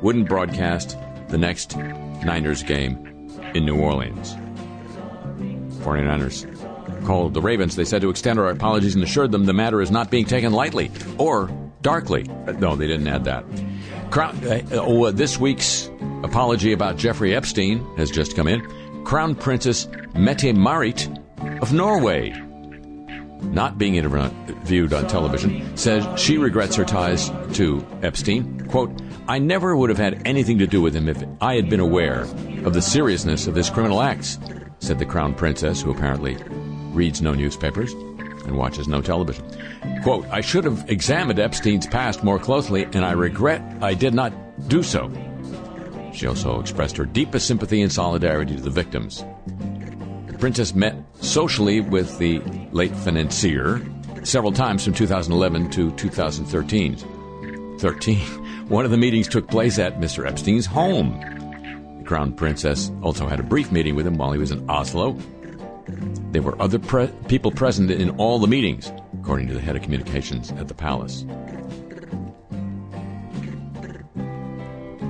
[0.02, 0.98] wouldn't broadcast
[1.30, 2.98] the next Niners game
[3.54, 4.36] in New Orleans.
[5.84, 7.76] 49ers called the Ravens.
[7.76, 10.52] They said to extend our apologies and assured them the matter is not being taken
[10.52, 11.50] lightly or
[11.82, 12.30] darkly.
[12.48, 13.46] Uh, no, they didn't add that.
[14.12, 15.90] Crown, uh, uh oh, uh, this week's
[16.24, 18.62] apology about Jeffrey Epstein has just come in.
[19.06, 21.08] Crown Princess Mette Marit
[21.62, 22.34] of Norway
[23.42, 28.68] not being interviewed on television, says she regrets her ties to Epstein.
[28.68, 28.92] Quote,
[29.28, 32.22] I never would have had anything to do with him if I had been aware
[32.64, 34.38] of the seriousness of his criminal acts,
[34.80, 36.38] said the crown princess, who apparently
[36.92, 39.46] reads no newspapers and watches no television.
[40.04, 44.34] Quote, I should have examined Epstein's past more closely, and I regret I did not
[44.68, 45.12] do so.
[46.14, 49.24] She also expressed her deepest sympathy and solidarity to the victims
[50.40, 52.40] The princess met socially with the
[52.72, 53.82] late financier
[54.24, 57.78] several times from 2011 to 2013.
[57.78, 58.18] 13.
[58.70, 60.26] One of the meetings took place at Mr.
[60.26, 61.20] Epstein's home.
[61.98, 65.18] The Crown Princess also had a brief meeting with him while he was in Oslo.
[66.32, 69.82] There were other pre- people present in all the meetings, according to the head of
[69.82, 71.24] communications at the palace.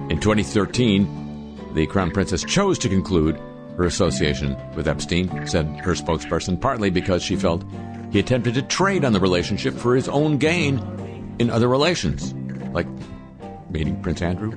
[0.10, 3.40] In 2013, the Crown Princess chose to conclude
[3.80, 7.64] her association with Epstein, said her spokesperson, partly because she felt
[8.12, 10.80] he attempted to trade on the relationship for his own gain
[11.40, 12.34] in other relations,
[12.74, 12.86] like
[13.70, 14.52] meeting Prince Andrew.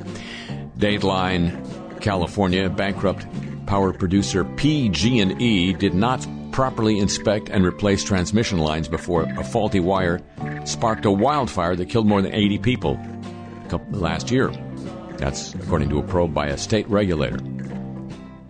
[0.76, 3.24] Dateline California bankrupt
[3.66, 10.20] power producer PG&E did not properly inspect and replace transmission lines before a faulty wire
[10.64, 13.00] sparked a wildfire that killed more than 80 people
[13.92, 14.50] last year.
[15.16, 17.38] That's according to a probe by a state regulator.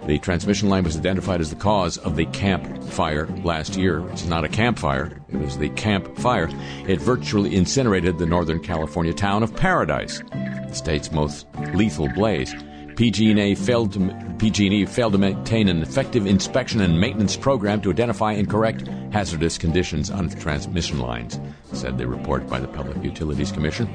[0.07, 4.27] The transmission line was identified as the cause of the Camp Fire last year, It's
[4.27, 6.51] not a campfire, it was the Camp Fire.
[6.88, 12.53] It virtually incinerated the Northern California town of Paradise, the state's most lethal blaze.
[12.97, 18.33] PG&E failed to PG&E failed to maintain an effective inspection and maintenance program to identify
[18.33, 21.38] and correct hazardous conditions on transmission lines,
[21.73, 23.88] said the report by the Public Utilities Commission.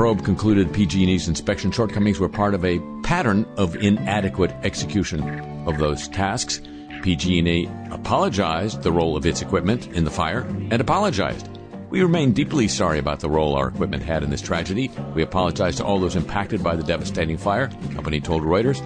[0.00, 5.20] Probe concluded PG&E's inspection shortcomings were part of a pattern of inadequate execution
[5.68, 6.62] of those tasks.
[7.02, 11.50] PG&E apologized the role of its equipment in the fire and apologized.
[11.90, 14.90] We remain deeply sorry about the role our equipment had in this tragedy.
[15.14, 18.80] We apologize to all those impacted by the devastating fire, the company told Reuters.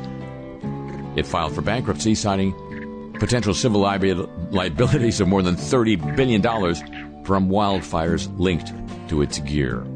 [1.17, 6.43] It filed for bankruptcy, citing potential civil liabilities of more than $30 billion
[7.25, 8.73] from wildfires linked
[9.11, 9.87] to its gear.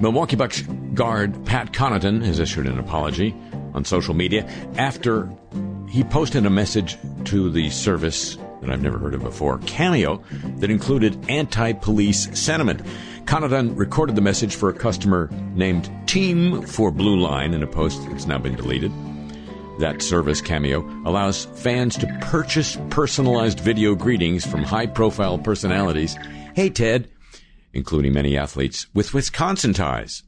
[0.00, 3.34] Milwaukee Bucks guard Pat Connaughton has issued an apology
[3.72, 5.30] on social media after
[5.88, 10.22] he posted a message to the service that I've never heard of before, Cameo,
[10.58, 12.82] that included anti police sentiment.
[13.24, 18.06] Connaughton recorded the message for a customer named Team for Blue Line in a post
[18.08, 18.92] that's now been deleted.
[19.78, 26.16] That service, Cameo, allows fans to purchase personalized video greetings from high profile personalities.
[26.54, 27.08] Hey, Ted,
[27.76, 30.22] including many athletes with Wisconsin ties,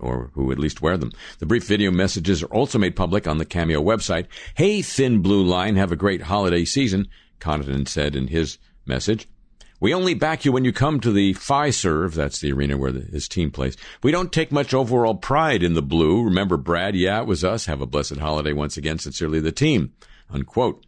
[0.00, 1.12] or who at least wear them.
[1.38, 4.26] The brief video messages are also made public on the Cameo website.
[4.54, 7.08] Hey, Thin Blue Line, have a great holiday season,
[7.40, 9.28] Connaughton said in his message.
[9.78, 13.00] We only back you when you come to the Fiserv, that's the arena where the,
[13.00, 13.76] his team plays.
[14.02, 16.24] We don't take much overall pride in the blue.
[16.24, 16.96] Remember, Brad?
[16.96, 17.66] Yeah, it was us.
[17.66, 18.98] Have a blessed holiday once again.
[18.98, 19.92] Sincerely, the team.
[20.30, 20.82] Unquote.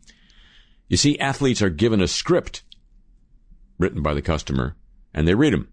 [0.88, 2.62] You see, athletes are given a script
[3.78, 4.74] written by the customer
[5.14, 5.68] and they read them.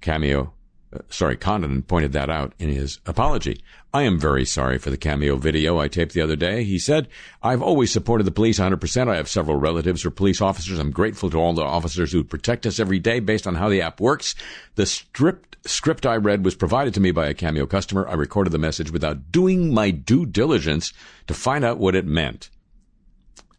[0.00, 0.52] Cameo,
[0.92, 3.60] uh, sorry, Connaughton pointed that out in his apology.
[3.92, 6.64] I am very sorry for the Cameo video I taped the other day.
[6.64, 7.08] He said,
[7.42, 9.08] I've always supported the police 100%.
[9.08, 10.78] I have several relatives who are police officers.
[10.78, 13.82] I'm grateful to all the officers who protect us every day based on how the
[13.82, 14.34] app works.
[14.74, 18.06] The script, script I read was provided to me by a Cameo customer.
[18.06, 20.92] I recorded the message without doing my due diligence
[21.26, 22.50] to find out what it meant.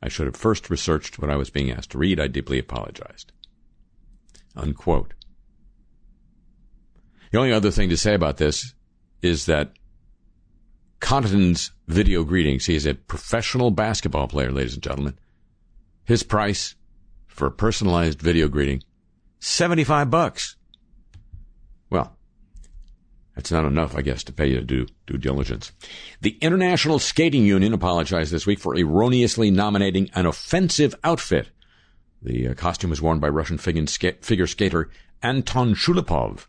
[0.01, 2.19] I should have first researched what I was being asked to read.
[2.19, 3.31] I deeply apologized.
[4.57, 5.13] Unquote.
[7.31, 8.73] The only other thing to say about this
[9.21, 9.73] is that
[10.99, 15.17] Connaughton's video greetings, he is a professional basketball player, ladies and gentlemen.
[16.05, 16.75] His price
[17.27, 18.81] for a personalized video greeting,
[19.39, 20.55] 75 bucks.
[21.89, 22.17] Well,
[23.35, 25.71] that's not enough, I guess, to pay you to do due diligence.
[26.21, 31.49] The International Skating Union apologized this week for erroneously nominating an offensive outfit
[32.27, 34.89] the uh, costume was worn by Russian figure skater
[35.23, 36.45] Anton Shulepov,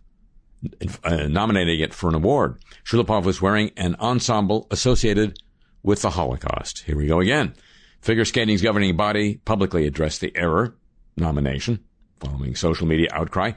[1.05, 2.59] uh, nominating it for an award.
[2.85, 5.39] Shulepov was wearing an ensemble associated
[5.83, 6.81] with the Holocaust.
[6.81, 7.55] Here we go again.
[8.01, 10.75] Figure skating's governing body publicly addressed the error
[11.17, 11.85] nomination
[12.21, 13.53] following social media outcry.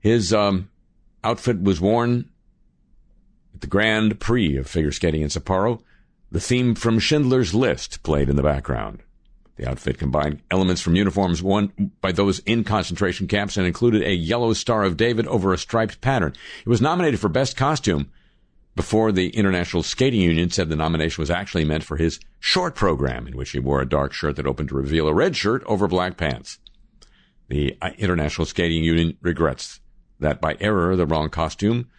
[0.00, 0.70] His um,
[1.22, 2.30] outfit was worn
[3.54, 5.82] at the Grand Prix of figure skating in Sapporo.
[6.32, 9.02] The theme from Schindler's List played in the background.
[9.60, 14.14] The outfit combined elements from uniforms worn by those in concentration camps and included a
[14.14, 16.32] yellow Star of David over a striped pattern.
[16.64, 18.10] It was nominated for Best Costume
[18.74, 23.26] before the International Skating Union said the nomination was actually meant for his short program,
[23.26, 25.86] in which he wore a dark shirt that opened to reveal a red shirt over
[25.86, 26.58] black pants.
[27.48, 29.80] The uh, International Skating Union regrets
[30.20, 31.90] that by error the wrong costume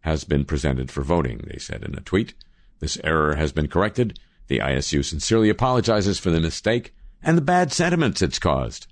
[0.00, 2.34] has been presented for voting, they said in a tweet.
[2.80, 4.18] This error has been corrected.
[4.48, 8.86] The ISU sincerely apologizes for the mistake and the bad sentiments it's caused.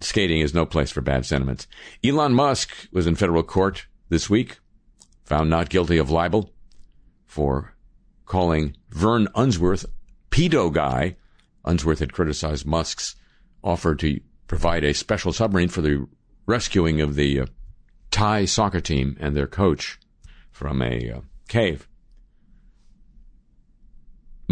[0.00, 1.66] Skating is no place for bad sentiments.
[2.04, 4.58] Elon Musk was in federal court this week,
[5.24, 6.52] found not guilty of libel
[7.26, 7.74] for
[8.26, 9.86] calling Vern Unsworth
[10.30, 11.16] pedo guy.
[11.64, 13.16] Unsworth had criticized Musk's
[13.62, 16.06] offer to provide a special submarine for the
[16.46, 17.46] rescuing of the uh,
[18.10, 19.98] Thai soccer team and their coach
[20.52, 21.88] from a uh, cave.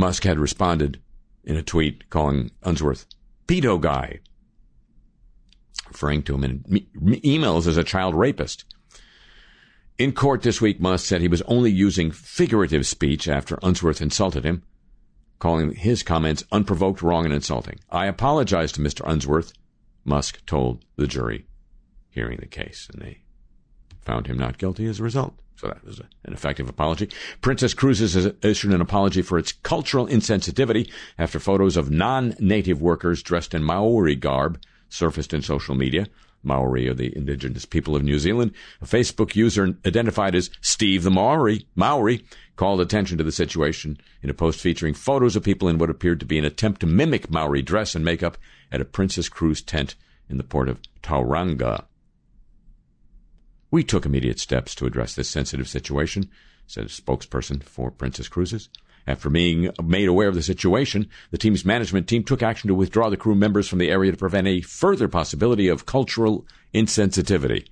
[0.02, 1.00] Musk had responded
[1.44, 3.06] in a tweet calling Unsworth
[3.46, 4.18] pedo guy,
[5.86, 8.64] referring to him in me- emails as a child rapist.
[9.98, 14.42] In court this week, Musk said he was only using figurative speech after Unsworth insulted
[14.42, 14.64] him,
[15.38, 17.78] calling his comments unprovoked, wrong, and insulting.
[17.88, 19.08] I apologize to Mr.
[19.08, 19.52] Unsworth,
[20.04, 21.46] Musk told the jury
[22.10, 22.88] hearing the case.
[22.92, 23.22] And they
[24.00, 25.38] found him not guilty as a result.
[25.62, 27.08] So that was an effective apology.
[27.40, 33.22] Princess Cruises has issued an apology for its cultural insensitivity after photos of non-native workers
[33.22, 36.08] dressed in Maori garb surfaced in social media.
[36.42, 38.50] Maori are the indigenous people of New Zealand.
[38.80, 42.24] A Facebook user identified as Steve the Maori, Maori
[42.56, 46.18] called attention to the situation in a post featuring photos of people in what appeared
[46.18, 48.36] to be an attempt to mimic Maori dress and makeup
[48.72, 49.94] at a Princess Cruise tent
[50.28, 51.84] in the port of Tauranga.
[53.72, 56.28] We took immediate steps to address this sensitive situation,
[56.66, 58.68] said a spokesperson for Princess Cruises.
[59.06, 63.08] After being made aware of the situation, the team's management team took action to withdraw
[63.08, 67.66] the crew members from the area to prevent a further possibility of cultural insensitivity.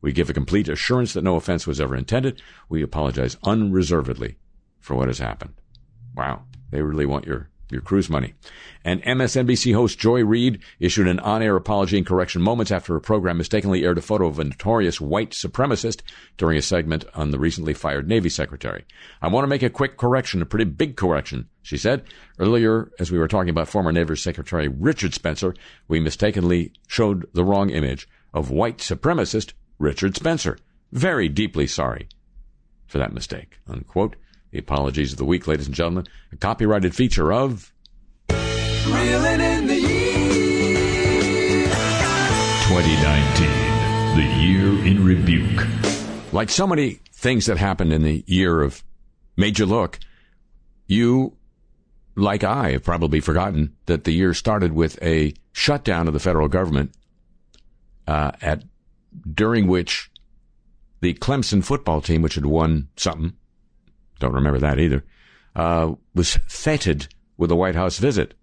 [0.00, 2.40] We give a complete assurance that no offense was ever intended.
[2.68, 4.36] We apologize unreservedly
[4.78, 5.54] for what has happened.
[6.14, 8.34] Wow, they really want your your cruise money.
[8.84, 13.38] And MSNBC host Joy Reid issued an on-air apology and correction moments after her program
[13.38, 16.00] mistakenly aired a photo of a notorious white supremacist
[16.36, 18.84] during a segment on the recently fired Navy secretary.
[19.20, 22.04] I want to make a quick correction, a pretty big correction, she said.
[22.38, 25.54] Earlier, as we were talking about former Navy Secretary Richard Spencer,
[25.88, 30.58] we mistakenly showed the wrong image of white supremacist Richard Spencer.
[30.92, 32.08] Very deeply sorry
[32.86, 33.58] for that mistake.
[33.68, 34.16] Unquote.
[34.50, 37.72] The apologies of the week, ladies and gentlemen, a copyrighted feature of
[38.28, 41.64] Reeling in the year.
[42.66, 45.66] 2019, the year in rebuke.
[46.32, 48.82] Like so many things that happened in the year of
[49.36, 50.00] Major Look,
[50.88, 51.36] you,
[52.16, 56.48] like I, have probably forgotten that the year started with a shutdown of the federal
[56.48, 56.92] government,
[58.08, 58.64] uh, at
[59.32, 60.10] during which
[61.00, 63.34] the Clemson football team, which had won something,
[64.20, 65.04] don't remember that either,
[65.56, 68.34] uh, was feted with a White House visit.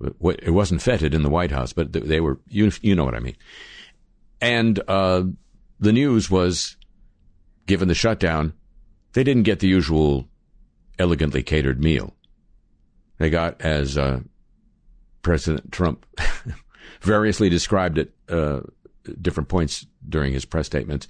[0.00, 3.20] It wasn't feted in the White House, but they were, you, you know what I
[3.20, 3.36] mean.
[4.40, 5.24] And uh,
[5.80, 6.76] the news was,
[7.66, 8.54] given the shutdown,
[9.12, 10.28] they didn't get the usual
[10.98, 12.14] elegantly catered meal.
[13.18, 14.20] They got, as uh,
[15.22, 16.06] President Trump
[17.00, 18.60] variously described at uh,
[19.20, 21.08] different points during his press statements,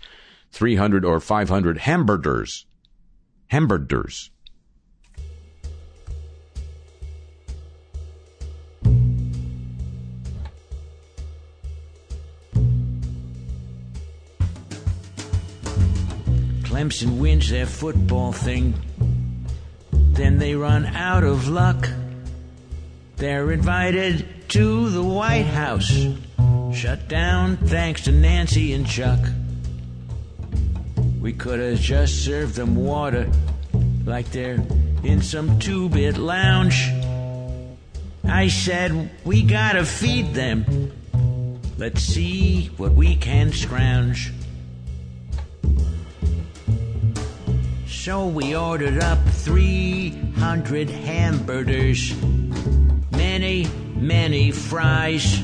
[0.53, 2.65] 300 or 500 hamburgers
[3.49, 4.31] hamburgers.
[16.63, 18.75] Clemson wins their football thing.
[19.91, 21.89] Then they run out of luck.
[23.17, 25.91] They're invited to the White House.
[26.73, 29.19] Shut down thanks to Nancy and Chuck.
[31.29, 33.31] We could have just served them water
[34.07, 34.65] like they're
[35.05, 36.91] in some two bit lounge.
[38.25, 40.91] I said, we gotta feed them.
[41.77, 44.33] Let's see what we can scrounge.
[47.87, 52.15] So we ordered up 300 hamburgers,
[53.11, 53.67] many,
[53.97, 55.43] many fries,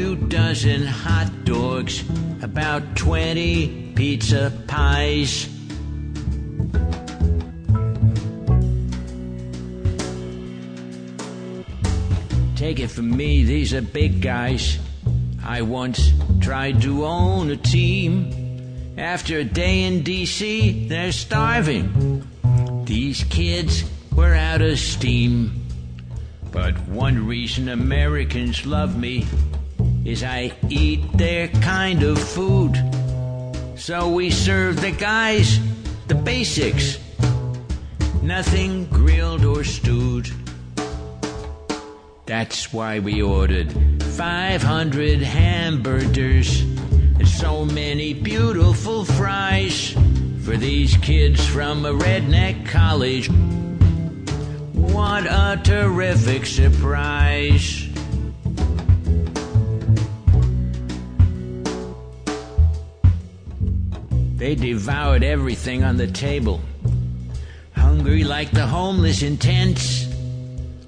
[0.00, 2.02] few dozen hot dogs,
[2.40, 5.46] about 20 pizza pies.
[12.56, 14.78] Take it from me, these are big guys.
[15.44, 18.32] I once tried to own a team.
[18.96, 22.24] After a day in DC, they're starving.
[22.86, 23.84] These kids
[24.16, 25.62] were out of steam.
[26.50, 29.26] But one reason Americans love me
[30.04, 32.74] is I eat their kind of food.
[33.76, 35.58] So we serve the guys
[36.10, 36.98] the basics.
[38.20, 40.28] Nothing grilled or stewed.
[42.26, 43.72] That's why we ordered
[44.02, 49.92] 500 hamburgers and so many beautiful fries
[50.42, 53.30] for these kids from a redneck college.
[54.72, 57.79] What a terrific surprise!
[64.40, 66.62] They devoured everything on the table.
[67.76, 70.08] Hungry like the homeless in tents.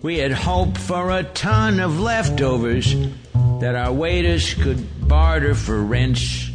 [0.01, 2.97] We had hoped for a ton of leftovers
[3.61, 6.51] that our waiters could barter for rents.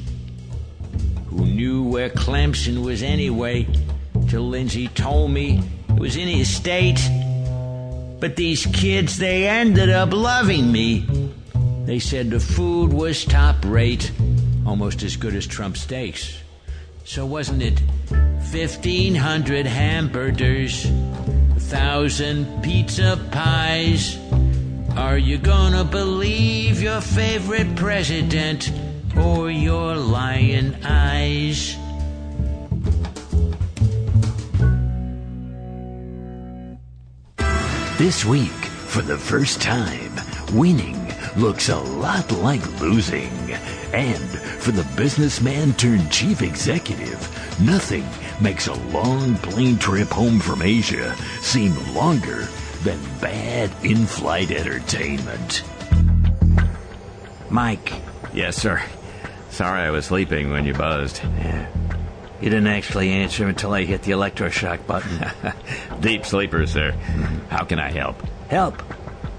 [1.27, 3.67] Who knew where Clemson was anyway?
[4.27, 6.99] Till Lindsey told me it was in his state.
[8.19, 11.05] But these kids, they ended up loving me.
[11.85, 14.11] They said the food was top rate,
[14.65, 16.39] almost as good as Trump steaks.
[17.07, 17.79] So wasn't it
[18.09, 20.85] 1,500 hamburgers,
[21.55, 24.19] a thousand pizza pies?
[24.97, 28.69] Are you gonna believe your favorite president
[29.17, 31.75] or your lion eyes.
[37.97, 38.51] This week,
[38.91, 40.11] for the first time,
[40.53, 43.31] winning looks a lot like losing.
[43.93, 44.29] And
[44.59, 47.19] for the businessman turned chief executive,
[47.61, 48.05] nothing
[48.41, 52.47] makes a long plane trip home from Asia seem longer
[52.83, 55.63] than bad in flight entertainment.
[57.49, 57.93] Mike.
[58.33, 58.81] Yes, sir.
[59.49, 61.23] Sorry I was sleeping when you buzzed.
[61.23, 61.67] Yeah.
[62.41, 65.31] You didn't actually answer until I hit the electroshock button.
[66.01, 66.91] Deep sleeper, sir.
[67.49, 68.21] How can I help?
[68.49, 68.83] Help?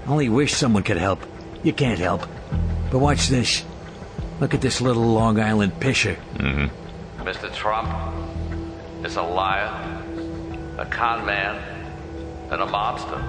[0.05, 1.23] Only wish someone could help.
[1.63, 2.27] You can't help.
[2.91, 3.63] But watch this.
[4.39, 6.17] Look at this little Long Island pisher.
[6.35, 7.27] Mm-hmm.
[7.27, 7.53] Mr.
[7.53, 7.89] Trump
[9.05, 10.03] is a liar,
[10.77, 11.55] a con man,
[12.49, 13.21] and a mobster.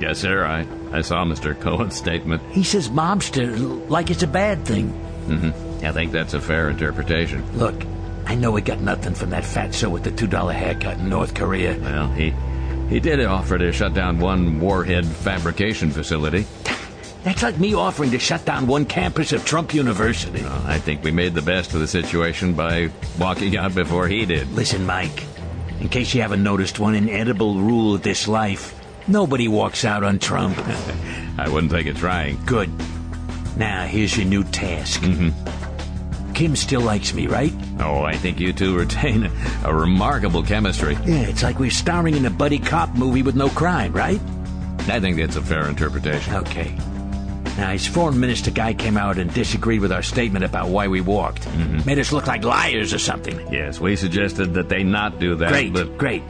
[0.00, 0.44] Yes, sir.
[0.44, 0.66] I,
[0.96, 1.58] I saw Mr.
[1.58, 2.42] Cohen's statement.
[2.50, 4.92] He says mobster like it's a bad thing.
[5.26, 5.86] Mm-hmm.
[5.86, 7.44] I think that's a fair interpretation.
[7.56, 7.84] Look,
[8.26, 11.34] I know he got nothing from that fat fatso with the $2 haircut in North
[11.34, 11.78] Korea.
[11.78, 12.34] Well, he
[12.88, 16.46] he did offer to shut down one warhead fabrication facility.
[17.22, 20.42] That's like me offering to shut down one campus of Trump University.
[20.42, 24.26] Well, I think we made the best of the situation by walking out before he
[24.26, 24.50] did.
[24.52, 25.24] Listen, Mike,
[25.80, 28.74] in case you haven't noticed one inedible rule of this life,
[29.06, 30.58] nobody walks out on Trump.
[31.38, 32.44] I wouldn't think of trying.
[32.44, 32.70] Good.
[33.56, 35.00] Now, here's your new task.
[35.02, 36.32] Mm-hmm.
[36.32, 37.52] Kim still likes me, right?
[37.78, 39.30] Oh, I think you two retain
[39.64, 40.94] a remarkable chemistry.
[41.04, 44.20] Yeah, it's like we're starring in a buddy cop movie with no crime, right?
[44.88, 46.34] I think that's a fair interpretation.
[46.34, 46.76] Okay.
[47.56, 51.00] Now, his foreign minister guy came out and disagreed with our statement about why we
[51.00, 51.42] walked.
[51.42, 51.86] Mm-hmm.
[51.86, 53.38] Made us look like liars or something.
[53.52, 55.50] Yes, we suggested that they not do that.
[55.50, 55.98] Great, but...
[55.98, 56.22] great.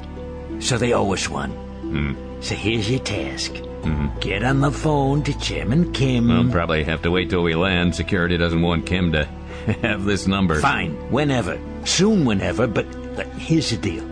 [0.60, 1.52] So they owe us one.
[1.82, 2.42] Mm.
[2.44, 3.52] So here's your task.
[3.52, 4.18] Mm-hmm.
[4.20, 6.28] Get on the phone to Chairman Kim.
[6.28, 7.94] We'll probably have to wait till we land.
[7.94, 9.24] Security doesn't want Kim to
[9.82, 10.60] have this number.
[10.60, 11.58] Fine, whenever.
[11.84, 14.04] Soon, whenever, but, but here's the deal.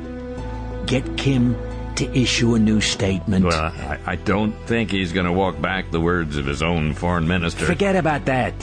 [0.87, 1.55] Get Kim
[2.01, 3.45] to issue a new statement.
[3.45, 6.95] Well, I, I don't think he's going to walk back the words of his own
[6.95, 7.67] foreign minister.
[7.67, 8.55] Forget about that.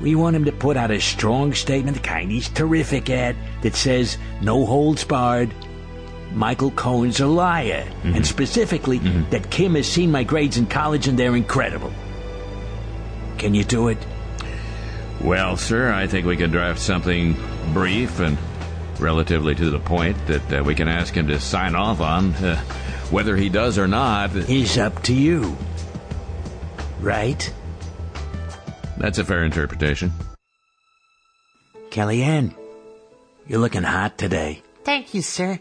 [0.00, 3.74] We want him to put out a strong statement, the kind he's terrific at, that
[3.74, 5.52] says, no holds barred,
[6.32, 7.84] Michael Cohen's a liar.
[7.84, 8.14] Mm-hmm.
[8.14, 9.30] And specifically, mm-hmm.
[9.30, 11.92] that Kim has seen my grades in college and they're incredible.
[13.38, 13.98] Can you do it?
[15.20, 17.36] Well, sir, I think we can draft something
[17.72, 18.36] brief and
[18.98, 22.32] relatively to the point that uh, we can ask him to sign off on.
[22.34, 22.56] Uh,
[23.10, 25.56] whether he does or not is up to you.
[27.00, 27.52] Right?
[28.96, 30.12] That's a fair interpretation.
[31.90, 32.54] Kellyanne,
[33.46, 34.62] you're looking hot today.
[34.84, 35.58] Thank you, sir.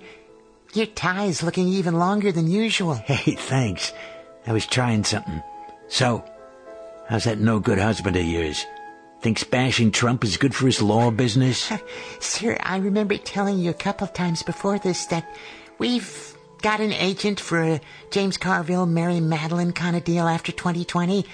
[0.73, 2.95] Your tie is looking even longer than usual.
[3.05, 3.93] Hey, thanks.
[4.47, 5.41] I was trying something.
[5.87, 6.23] So,
[7.07, 8.65] how's that no good husband of yours?
[9.25, 11.71] Thinks bashing Trump is good for his law business?
[12.19, 15.27] Sir, I remember telling you a couple of times before this that
[15.79, 21.25] we've got an agent for a James Carville, Mary Matalin kind of deal after 2020.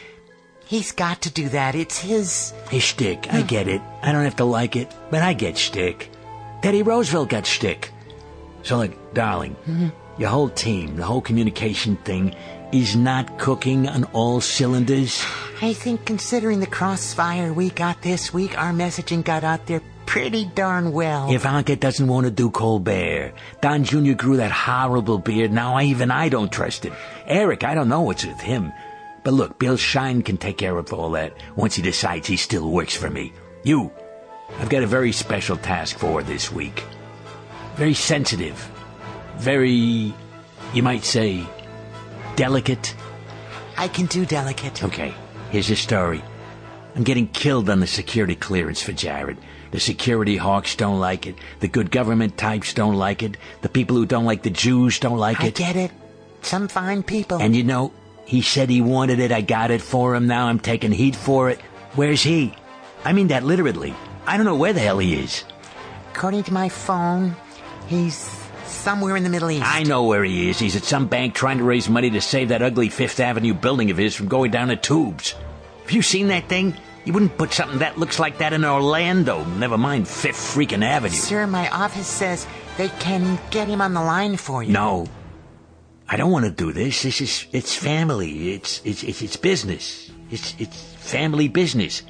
[0.64, 1.76] He's got to do that.
[1.76, 2.54] It's his.
[2.70, 3.28] His shtick.
[3.30, 3.82] I get it.
[4.02, 6.10] I don't have to like it, but I get shtick.
[6.62, 7.92] Teddy Roosevelt got shtick.
[8.64, 9.90] So, look, darling, mm-hmm.
[10.18, 12.36] your whole team, the whole communication thing,
[12.72, 15.24] is not cooking on all cylinders?
[15.62, 20.46] I think considering the crossfire we got this week, our messaging got out there pretty
[20.46, 21.32] darn well.
[21.32, 24.14] Ivanka doesn't want to do Colbert, Don Jr.
[24.14, 26.94] grew that horrible beard, now I, even I don't trust him.
[27.28, 28.74] Eric, I don't know what's with him.
[29.24, 32.70] But look, Bill Shine can take care of all that once he decides he still
[32.70, 33.32] works for me.
[33.64, 33.92] You,
[34.60, 36.84] I've got a very special task for this week.
[37.76, 38.70] Very sensitive.
[39.38, 40.14] Very,
[40.74, 41.46] you might say,
[42.42, 42.96] delicate.
[43.78, 44.84] I can do delicate.
[44.84, 45.14] Okay,
[45.52, 46.24] here's your story.
[46.96, 49.38] I'm getting killed on the security clearance for Jared.
[49.70, 51.36] The security hawks don't like it.
[51.60, 53.38] The good government types don't like it.
[53.62, 55.56] The people who don't like the Jews don't like I it.
[55.56, 55.92] get it.
[56.42, 57.40] Some fine people.
[57.40, 57.94] And you know,
[58.26, 59.32] he said he wanted it.
[59.32, 60.26] I got it for him.
[60.26, 61.62] Now I'm taking heat for it.
[61.94, 62.56] Where's he?
[63.06, 63.94] I mean that literally.
[64.26, 65.44] I don't know where the hell he is.
[66.16, 67.36] According to my phone,
[67.86, 68.28] he's
[68.72, 69.66] somewhere in the Middle East.
[69.66, 70.60] I know where he is.
[70.60, 73.92] He's at some bank trying to raise money to save that ugly Fifth Avenue building
[73.92, 75.36] of his from going down the tubes.
[75.84, 76.76] Have you seen that thing?
[77.06, 79.44] You wouldn't put something that looks like that in Orlando.
[79.44, 81.16] Never mind Fifth freaking Avenue.
[81.16, 82.46] Sir, my office says
[82.78, 84.72] they can get him on the line for you.
[84.72, 85.08] No.
[86.08, 87.04] I don't want to do this.
[87.04, 88.54] This is it's family.
[88.54, 90.12] It's it's it's, it's business.
[90.30, 92.04] It's it's family business.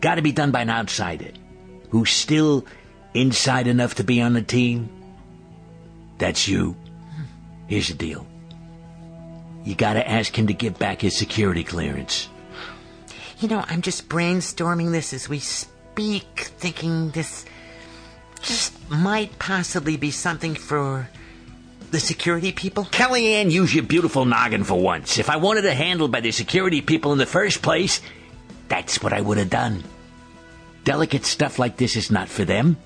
[0.00, 1.32] Got to be done by an outsider
[1.90, 2.64] who's still
[3.14, 4.88] inside enough to be on the team.
[6.20, 6.76] That's you.
[7.66, 8.24] Here's the deal.
[9.64, 12.28] You got to ask him to give back his security clearance.
[13.40, 15.70] You know, I'm just brainstorming this as we speak.
[15.90, 17.44] speak thinking this
[18.40, 21.08] just might possibly be something for
[21.90, 22.84] the security people?
[22.84, 25.18] Kellyanne, use your beautiful noggin for once.
[25.18, 28.00] If I wanted it handled by the security people in the first place,
[28.68, 29.82] that's what I would have done.
[30.84, 32.76] Delicate stuff like this is not for them.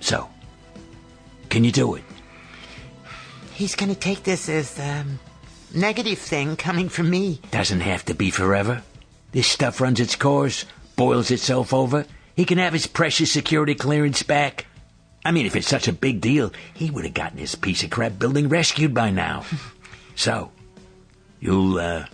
[0.00, 0.30] So,
[1.50, 2.04] can you do it?
[3.52, 5.18] He's gonna take this as a um,
[5.74, 7.40] negative thing coming from me.
[7.50, 8.82] Doesn't have to be forever.
[9.32, 10.64] This stuff runs its course,
[10.96, 12.06] boils itself over.
[12.34, 14.66] He can have his precious security clearance back.
[15.24, 17.90] I mean, if it's such a big deal, he would have gotten his piece of
[17.90, 19.44] crap building rescued by now.
[20.14, 20.50] so,
[21.38, 22.06] you'll, uh,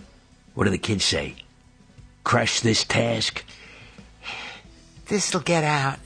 [0.53, 1.35] what do the kids say?
[2.23, 3.45] Crush this task?
[5.07, 5.99] This'll get out.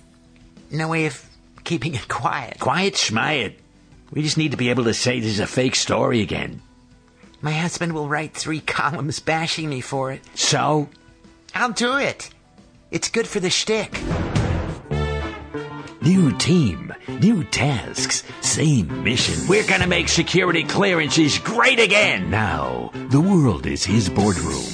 [0.69, 1.30] No way of
[1.63, 2.59] keeping it quiet.
[2.59, 3.55] Quiet, schmiet.
[4.11, 6.61] We just need to be able to say this is a fake story again.
[7.41, 10.21] My husband will write three columns bashing me for it.
[10.35, 10.89] So?
[11.55, 12.29] I'll do it.
[12.91, 13.99] It's good for the shtick.
[16.01, 19.47] New team, new tasks, same mission.
[19.47, 22.29] We're gonna make security clearances great again.
[22.29, 24.65] Now, the world is his boardroom.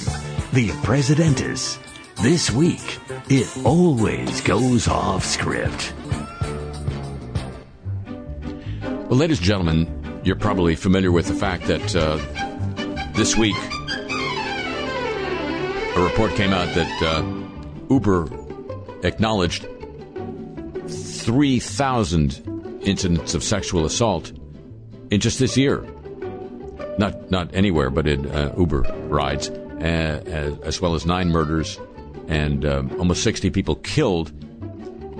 [0.52, 1.78] The Presidentes.
[2.22, 5.92] This week, it always goes off script.
[9.08, 12.18] Well, ladies and gentlemen, you're probably familiar with the fact that uh,
[13.14, 13.56] this week
[15.96, 17.24] a report came out that uh,
[17.88, 18.28] Uber
[19.06, 19.66] acknowledged
[20.88, 24.30] 3,000 incidents of sexual assault
[25.10, 25.86] in just this year.
[26.98, 31.80] Not not anywhere, but in uh, Uber rides, uh, as well as nine murders
[32.26, 34.32] and um, almost 60 people killed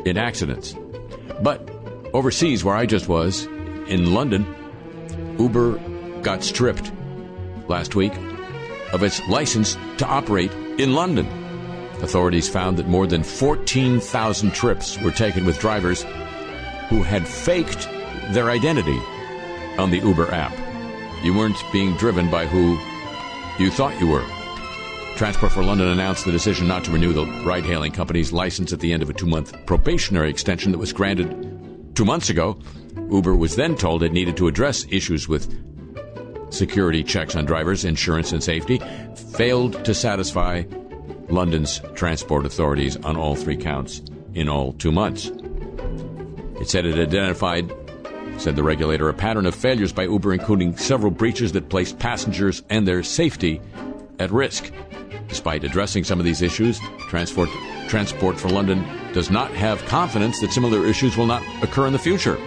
[0.07, 0.75] in accidents.
[1.41, 1.67] But
[2.13, 3.49] overseas, where I just was,
[3.89, 4.47] in London,
[5.39, 5.79] Uber
[6.23, 6.93] got stripped
[7.69, 8.13] last week
[8.93, 11.27] of its license to operate in London.
[12.03, 16.05] Authorities found that more than 14,000 trips were taken with drivers
[16.89, 17.89] who had faked
[18.31, 18.99] their identity
[19.79, 20.57] on the Uber app.
[21.25, 22.79] You weren't being driven by who
[23.63, 24.25] you thought you were.
[25.17, 28.79] Transport for London announced the decision not to renew the ride hailing company's license at
[28.79, 32.57] the end of a two month probationary extension that was granted two months ago.
[33.11, 35.53] Uber was then told it needed to address issues with
[36.53, 38.81] security checks on drivers, insurance, and safety,
[39.33, 40.63] failed to satisfy
[41.29, 44.03] London's transport authorities on all three counts
[44.35, 45.31] in all two months.
[46.61, 47.73] It said it identified,
[48.39, 52.63] said the regulator, a pattern of failures by Uber, including several breaches that placed passengers
[52.71, 53.61] and their safety
[54.19, 54.73] at risk.
[55.29, 57.51] Despite addressing some of these issues, Transport,
[57.89, 61.99] Transport for London does not have confidence that similar issues will not occur in the
[61.99, 62.39] future.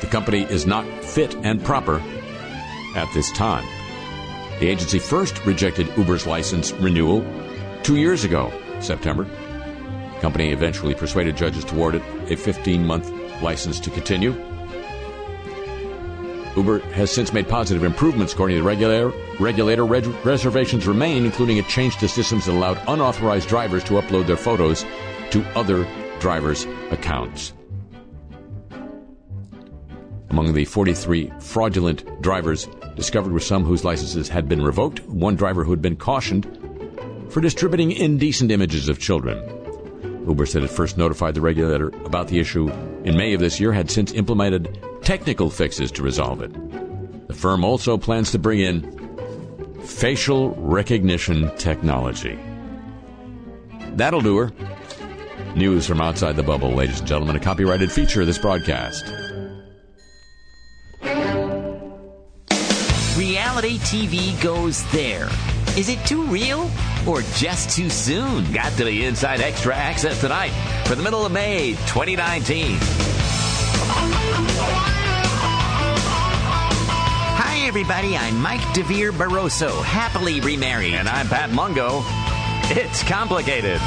[0.00, 2.00] The company is not fit and proper
[2.94, 3.64] at this time.
[4.60, 7.24] The agency first rejected Uber's license renewal
[7.82, 9.24] two years ago, September.
[9.24, 14.32] The company eventually persuaded judges to award it a 15 month license to continue.
[16.56, 19.12] Uber has since made positive improvements, according to the regulator.
[19.38, 24.36] Regulator reservations remain, including a change to systems that allowed unauthorized drivers to upload their
[24.36, 24.84] photos
[25.30, 25.86] to other
[26.18, 27.52] drivers' accounts.
[30.30, 32.66] Among the 43 fraudulent drivers
[32.96, 36.46] discovered were some whose licenses had been revoked, one driver who had been cautioned
[37.30, 39.42] for distributing indecent images of children.
[40.26, 42.68] Uber said it first notified the regulator about the issue
[43.04, 46.52] in May of this year, had since implemented technical fixes to resolve it.
[47.28, 52.38] The firm also plans to bring in facial recognition technology.
[53.92, 54.52] That'll do her.
[55.56, 59.06] News from outside the bubble, ladies and gentlemen, a copyrighted feature of this broadcast.
[63.68, 65.28] Reality TV goes there.
[65.76, 66.70] Is it too real
[67.06, 68.50] or just too soon?
[68.50, 70.52] Got to be Inside Extra Access tonight
[70.86, 72.78] for the middle of May 2019.
[77.36, 78.16] Hi, everybody.
[78.16, 80.94] I'm Mike DeVere Barroso, happily remarried.
[80.94, 82.00] And I'm Pat Mungo.
[82.70, 83.80] It's complicated.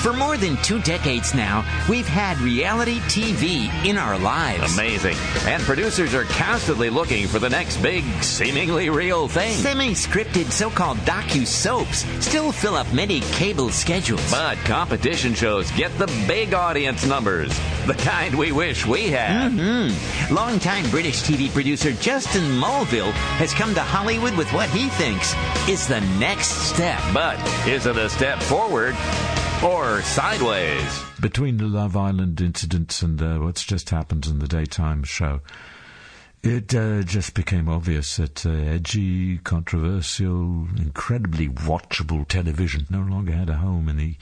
[0.00, 4.72] For more than two decades now, we've had reality TV in our lives.
[4.72, 5.14] Amazing.
[5.44, 9.52] And producers are constantly looking for the next big, seemingly real thing.
[9.52, 14.30] Semi scripted so called docu soaps still fill up many cable schedules.
[14.30, 17.50] But competition shows get the big audience numbers,
[17.86, 19.52] the kind we wish we had.
[19.52, 20.34] Mm-hmm.
[20.34, 25.34] Longtime British TV producer Justin Mulville has come to Hollywood with what he thinks
[25.68, 27.02] is the next step.
[27.12, 27.38] But
[27.68, 28.96] is it a step forward?
[29.62, 31.04] Or sideways.
[31.20, 35.40] Between the Love Island incidents and uh, what's just happened in the daytime show,
[36.42, 43.50] It uh, just became obvious that uh, edgy, controversial, incredibly watchable television no longer had
[43.50, 44.16] a home in the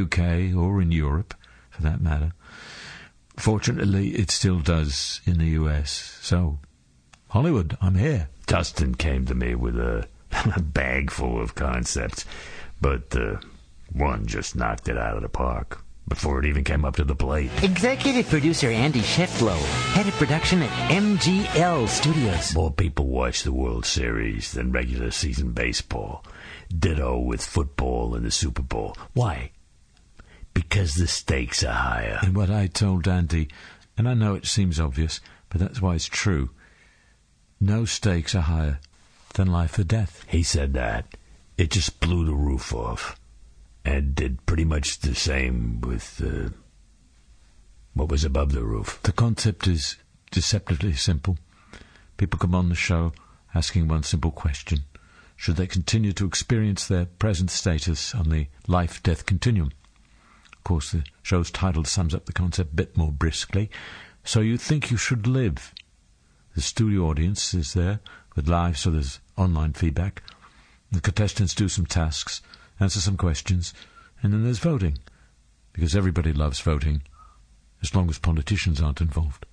[0.00, 1.32] UK or in Europe,
[1.70, 2.32] for that matter.
[3.36, 6.18] Fortunately, it still does in the US.
[6.22, 6.58] So,
[7.28, 8.28] Hollywood, I'm here.
[8.46, 10.08] Dustin came to me with a,
[10.56, 12.24] a bag full of concepts,
[12.80, 13.36] but uh,
[13.92, 17.14] one just knocked it out of the park before it even came up to the
[17.14, 17.50] plate.
[17.62, 19.56] Executive producer Andy Sheflow,
[19.92, 22.54] head of production at MGL Studios.
[22.54, 26.24] More people watch the World Series than regular season baseball.
[26.76, 28.96] Ditto with football and the Super Bowl.
[29.14, 29.52] Why?
[30.52, 32.18] Because the stakes are higher.
[32.22, 33.48] And what I told Andy,
[33.96, 36.50] and I know it seems obvious, but that's why it's true.
[37.60, 38.80] No stakes are higher
[39.34, 40.24] than life or death.
[40.28, 41.06] He said that.
[41.56, 43.19] It just blew the roof off
[43.84, 46.50] and did pretty much the same with uh,
[47.94, 49.00] what was above the roof.
[49.02, 49.96] The concept is
[50.30, 51.38] deceptively simple.
[52.16, 53.12] People come on the show
[53.54, 54.84] asking one simple question
[55.36, 59.72] Should they continue to experience their present status on the life death continuum?
[60.52, 63.70] Of course, the show's title sums up the concept a bit more briskly.
[64.24, 65.74] So you think you should live.
[66.54, 68.00] The studio audience is there
[68.36, 70.22] with live, so there's online feedback.
[70.92, 72.42] The contestants do some tasks
[72.80, 73.74] answer some questions,
[74.22, 74.98] and then there's voting.
[75.72, 77.02] Because everybody loves voting,
[77.82, 79.46] as long as politicians aren't involved.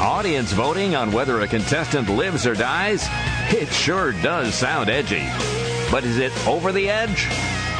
[0.00, 3.06] Audience voting on whether a contestant lives or dies?
[3.50, 5.26] It sure does sound edgy.
[5.90, 7.28] But is it over the edge?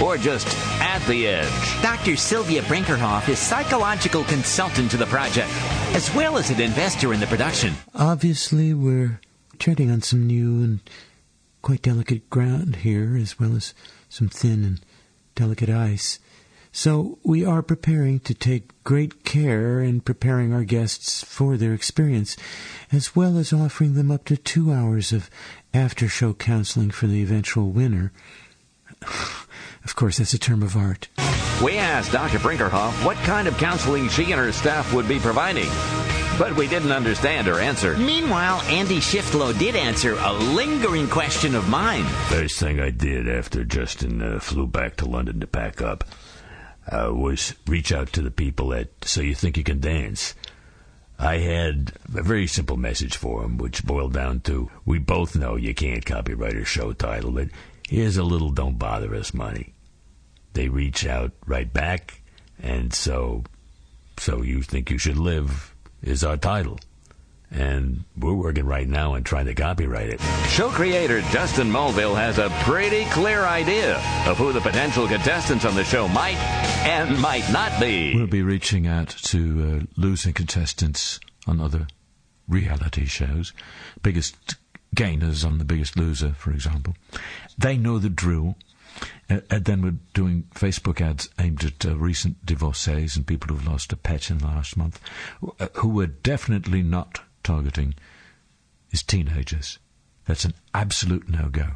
[0.02, 0.46] Or just
[0.80, 1.82] at the edge?
[1.82, 2.16] Dr.
[2.16, 5.50] Sylvia Brinkerhoff is psychological consultant to the project,
[5.94, 7.74] as well as an investor in the production.
[7.94, 9.20] Obviously, we're
[9.58, 10.80] treading on some new and
[11.64, 13.72] quite delicate ground here, as well as
[14.10, 14.80] some thin and
[15.34, 16.18] delicate ice.
[16.72, 22.36] So we are preparing to take great care in preparing our guests for their experience,
[22.92, 25.30] as well as offering them up to two hours of
[25.72, 28.12] after show counseling for the eventual winner.
[29.00, 31.08] of course, that's a term of art.
[31.64, 32.40] We asked Dr.
[32.40, 35.70] Brinkerhoff what kind of counseling she and her staff would be providing
[36.38, 37.96] but we didn't understand her answer.
[37.96, 42.04] Meanwhile, Andy Shiftlow did answer a lingering question of mine.
[42.28, 46.04] First thing I did after Justin uh, flew back to London to pack up
[46.90, 50.34] uh, was reach out to the people at So You Think You Can Dance.
[51.18, 55.56] I had a very simple message for them, which boiled down to We both know
[55.56, 57.48] you can't copyright a show title, but
[57.88, 59.74] here's a little don't bother us money.
[60.54, 62.20] They reach out right back,
[62.60, 63.44] and so,
[64.18, 65.73] so you think you should live
[66.06, 66.78] is our title.
[67.50, 70.20] And we're working right now on trying to copyright it.
[70.48, 73.96] Show creator Justin Mulville has a pretty clear idea
[74.26, 76.36] of who the potential contestants on the show might
[76.84, 78.14] and might not be.
[78.16, 81.86] We'll be reaching out to uh, losing contestants on other
[82.48, 83.52] reality shows.
[84.02, 84.56] Biggest
[84.94, 86.94] gainers on The Biggest Loser, for example.
[87.56, 88.56] They know the drill.
[89.28, 93.66] Uh, and then we're doing Facebook ads aimed at uh, recent divorcees and people who've
[93.66, 95.00] lost a pet in the last month.
[95.58, 97.94] Uh, who we're definitely not targeting
[98.90, 99.78] is teenagers.
[100.26, 101.72] That's an absolute no-go.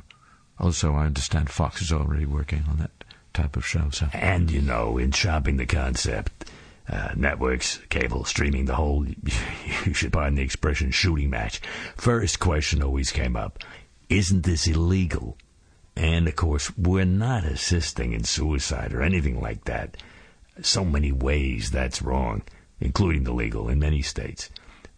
[0.59, 2.91] Also, I understand Fox is already working on that
[3.35, 3.91] type of show.
[3.91, 4.09] So.
[4.13, 6.51] And, you know, in shopping the concept,
[6.89, 9.07] uh, networks, cable, streaming, the whole,
[9.85, 11.61] you should pardon the expression, shooting match.
[11.97, 13.59] First question always came up,
[14.09, 15.37] isn't this illegal?
[15.99, 19.97] And of course, we're not assisting in suicide or anything like that.
[20.63, 22.43] So many ways that's wrong,
[22.79, 24.49] including the legal in many states.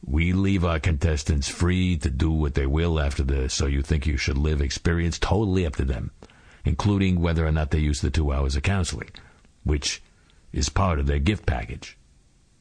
[0.04, 4.06] We leave our contestants free to do what they will after the So You Think
[4.06, 6.10] You Should Live experience, totally up to them,
[6.66, 9.10] including whether or not they use the two hours of counseling,
[9.64, 10.02] which
[10.52, 11.96] is part of their gift package.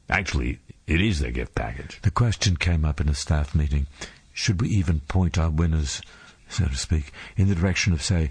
[0.08, 2.00] Actually, it is their gift package.
[2.00, 3.86] The question came up in a staff meeting
[4.32, 6.00] should we even point our winners
[6.50, 8.30] so to speak, in the direction of, say,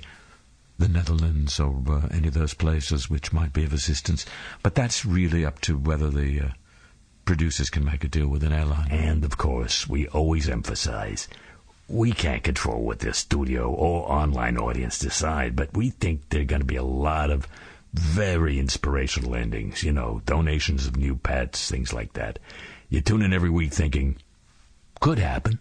[0.78, 4.26] the Netherlands or uh, any of those places which might be of assistance.
[4.64, 6.48] But that's really up to whether the uh,
[7.26, 8.90] producers can make a deal with an airline.
[8.90, 11.28] And of course, we always emphasize
[11.90, 16.46] we can't control what the studio or online audience decide, but we think there are
[16.46, 17.48] going to be a lot of
[17.94, 22.38] very inspirational endings, you know, donations of new pets, things like that.
[22.90, 24.18] You tune in every week thinking,
[25.00, 25.60] could happen.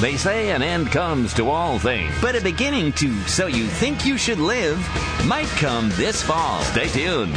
[0.00, 2.14] They say an end comes to all things.
[2.22, 4.78] But a beginning to So You Think You Should Live
[5.26, 6.62] might come this fall.
[6.62, 7.34] Stay tuned.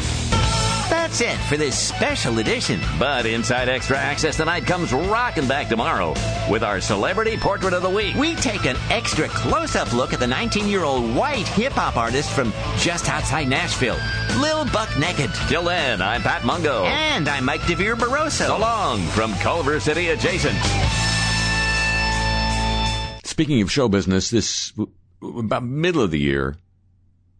[0.91, 2.79] That's it for this special edition.
[2.99, 6.13] But Inside Extra Access tonight comes rocking back tomorrow
[6.49, 8.13] with our Celebrity Portrait of the Week.
[8.15, 11.95] We take an extra close up look at the 19 year old white hip hop
[11.95, 13.97] artist from just outside Nashville,
[14.39, 15.31] Lil Buck Naked.
[15.47, 16.83] Till then, I'm Pat Mungo.
[16.83, 18.47] And I'm Mike DeVere Barroso.
[18.47, 20.57] So long from Culver City adjacent.
[23.41, 24.71] Speaking of show business, this
[25.19, 26.57] about middle of the year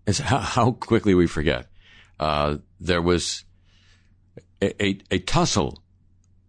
[0.07, 1.67] is how, how quickly we forget.
[2.19, 3.45] Uh, there was
[4.63, 5.83] a, a, a tussle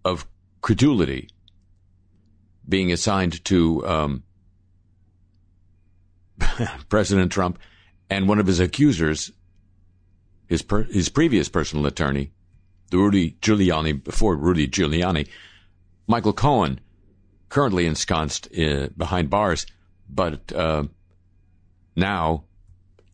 [0.06, 0.26] of
[0.62, 1.28] credulity
[2.66, 4.22] being assigned to um,
[6.88, 7.58] President Trump
[8.08, 9.32] and one of his accusers,
[10.46, 12.32] his per, his previous personal attorney,
[12.90, 15.28] the Rudy Giuliani before Rudy Giuliani,
[16.06, 16.80] Michael Cohen,
[17.52, 19.66] currently ensconced uh, behind bars,
[20.08, 20.82] but uh,
[21.94, 22.42] now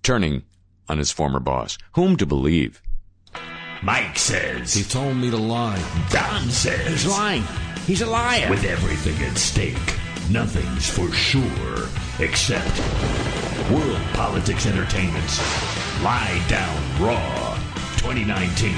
[0.04, 0.44] turning
[0.88, 1.76] on his former boss.
[1.94, 2.80] Whom to believe?
[3.82, 4.72] Mike says.
[4.72, 5.82] He told me to lie.
[6.10, 6.86] Don says.
[6.86, 7.42] He's lying.
[7.84, 8.48] He's a liar.
[8.48, 9.76] With everything at stake,
[10.30, 11.88] nothing's for sure
[12.20, 12.78] except
[13.72, 15.38] World Politics Entertainment's
[16.04, 17.54] Lie Down Raw
[17.96, 18.70] 2019.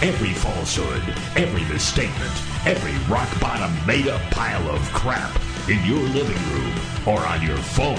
[0.00, 1.02] Every falsehood,
[1.36, 2.32] every misstatement,
[2.66, 5.34] every rock bottom made up pile of crap
[5.68, 6.74] in your living room
[7.06, 7.96] or on your phone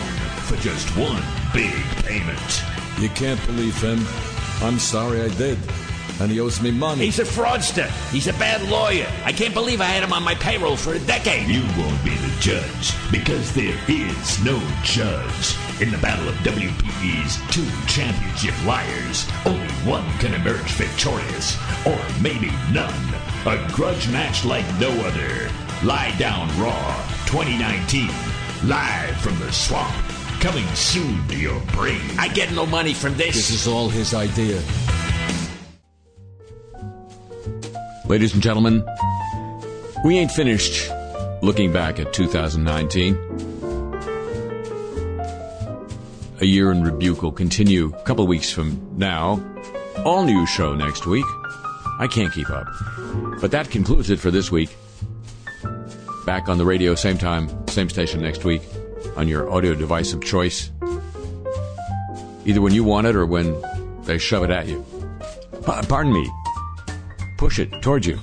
[0.48, 2.64] for just one big payment.
[3.00, 4.00] You can't believe him.
[4.62, 5.58] I'm sorry I did.
[6.20, 7.06] And he owes me money.
[7.06, 7.88] He's a fraudster.
[8.12, 9.08] He's a bad lawyer.
[9.24, 11.48] I can't believe I had him on my payroll for a decade.
[11.48, 15.56] You won't be the judge because there is no judge.
[15.82, 22.52] In the battle of WPE's two championship liars, only one can emerge victorious, or maybe
[22.74, 23.29] none.
[23.46, 25.50] A grudge match like no other.
[25.82, 28.10] Lie Down Raw 2019.
[28.68, 29.96] Live from the swamp.
[30.42, 32.02] Coming soon to your brain.
[32.18, 33.36] I get no money from this.
[33.36, 34.62] This is all his idea.
[38.10, 38.86] Ladies and gentlemen,
[40.04, 40.92] we ain't finished
[41.42, 43.16] looking back at 2019.
[46.42, 49.42] A Year in Rebuke will continue a couple weeks from now.
[50.04, 51.26] All new show next week.
[52.00, 52.68] I can't keep up.
[53.42, 54.76] But that concludes it for this week.
[56.26, 58.62] Back on the radio, same time, same station next week,
[59.18, 60.72] on your audio device of choice.
[62.46, 63.62] Either when you want it or when
[64.04, 64.84] they shove it at you.
[65.64, 66.30] Pa- pardon me.
[67.38, 68.18] Push it towards you.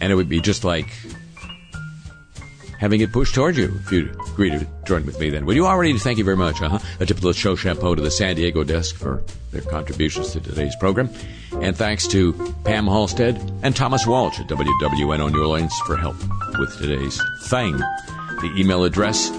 [0.00, 0.92] And it would be just like
[2.78, 5.46] having it pushed towards you if you agree to join with me then.
[5.46, 5.96] Would you already?
[5.98, 6.60] Thank you very much.
[6.60, 6.78] Uh-huh.
[7.00, 10.40] A tip of the show shampoo to the San Diego desk for their contributions to
[10.40, 11.10] today's program.
[11.60, 12.32] And thanks to
[12.64, 16.16] Pam Halstead and Thomas Walsh at WWNO New Orleans for help
[16.58, 17.76] with today's thing.
[17.76, 19.30] The email address,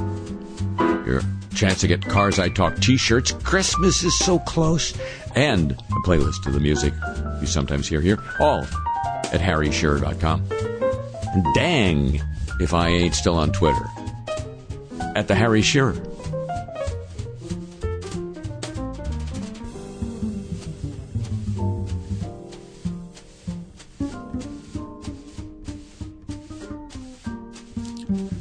[1.06, 1.22] your
[1.54, 3.32] chance to get Karzai Talk t-shirts.
[3.32, 4.98] Christmas is so close.
[5.36, 6.93] And a playlist of the music
[7.41, 8.18] you sometimes hear here.
[8.39, 10.46] All at harryshearer.com.
[11.34, 12.22] And dang
[12.60, 13.86] if I ain't still on Twitter.
[15.16, 15.93] At the Harry Shearer.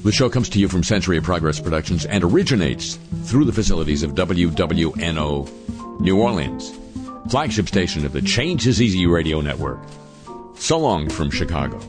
[0.04, 4.02] The show comes to you from Century of Progress Productions and originates through the facilities
[4.02, 6.72] of WWNO New Orleans,
[7.30, 9.78] flagship station of the Change is Easy radio network.
[10.56, 11.80] So long from Chicago.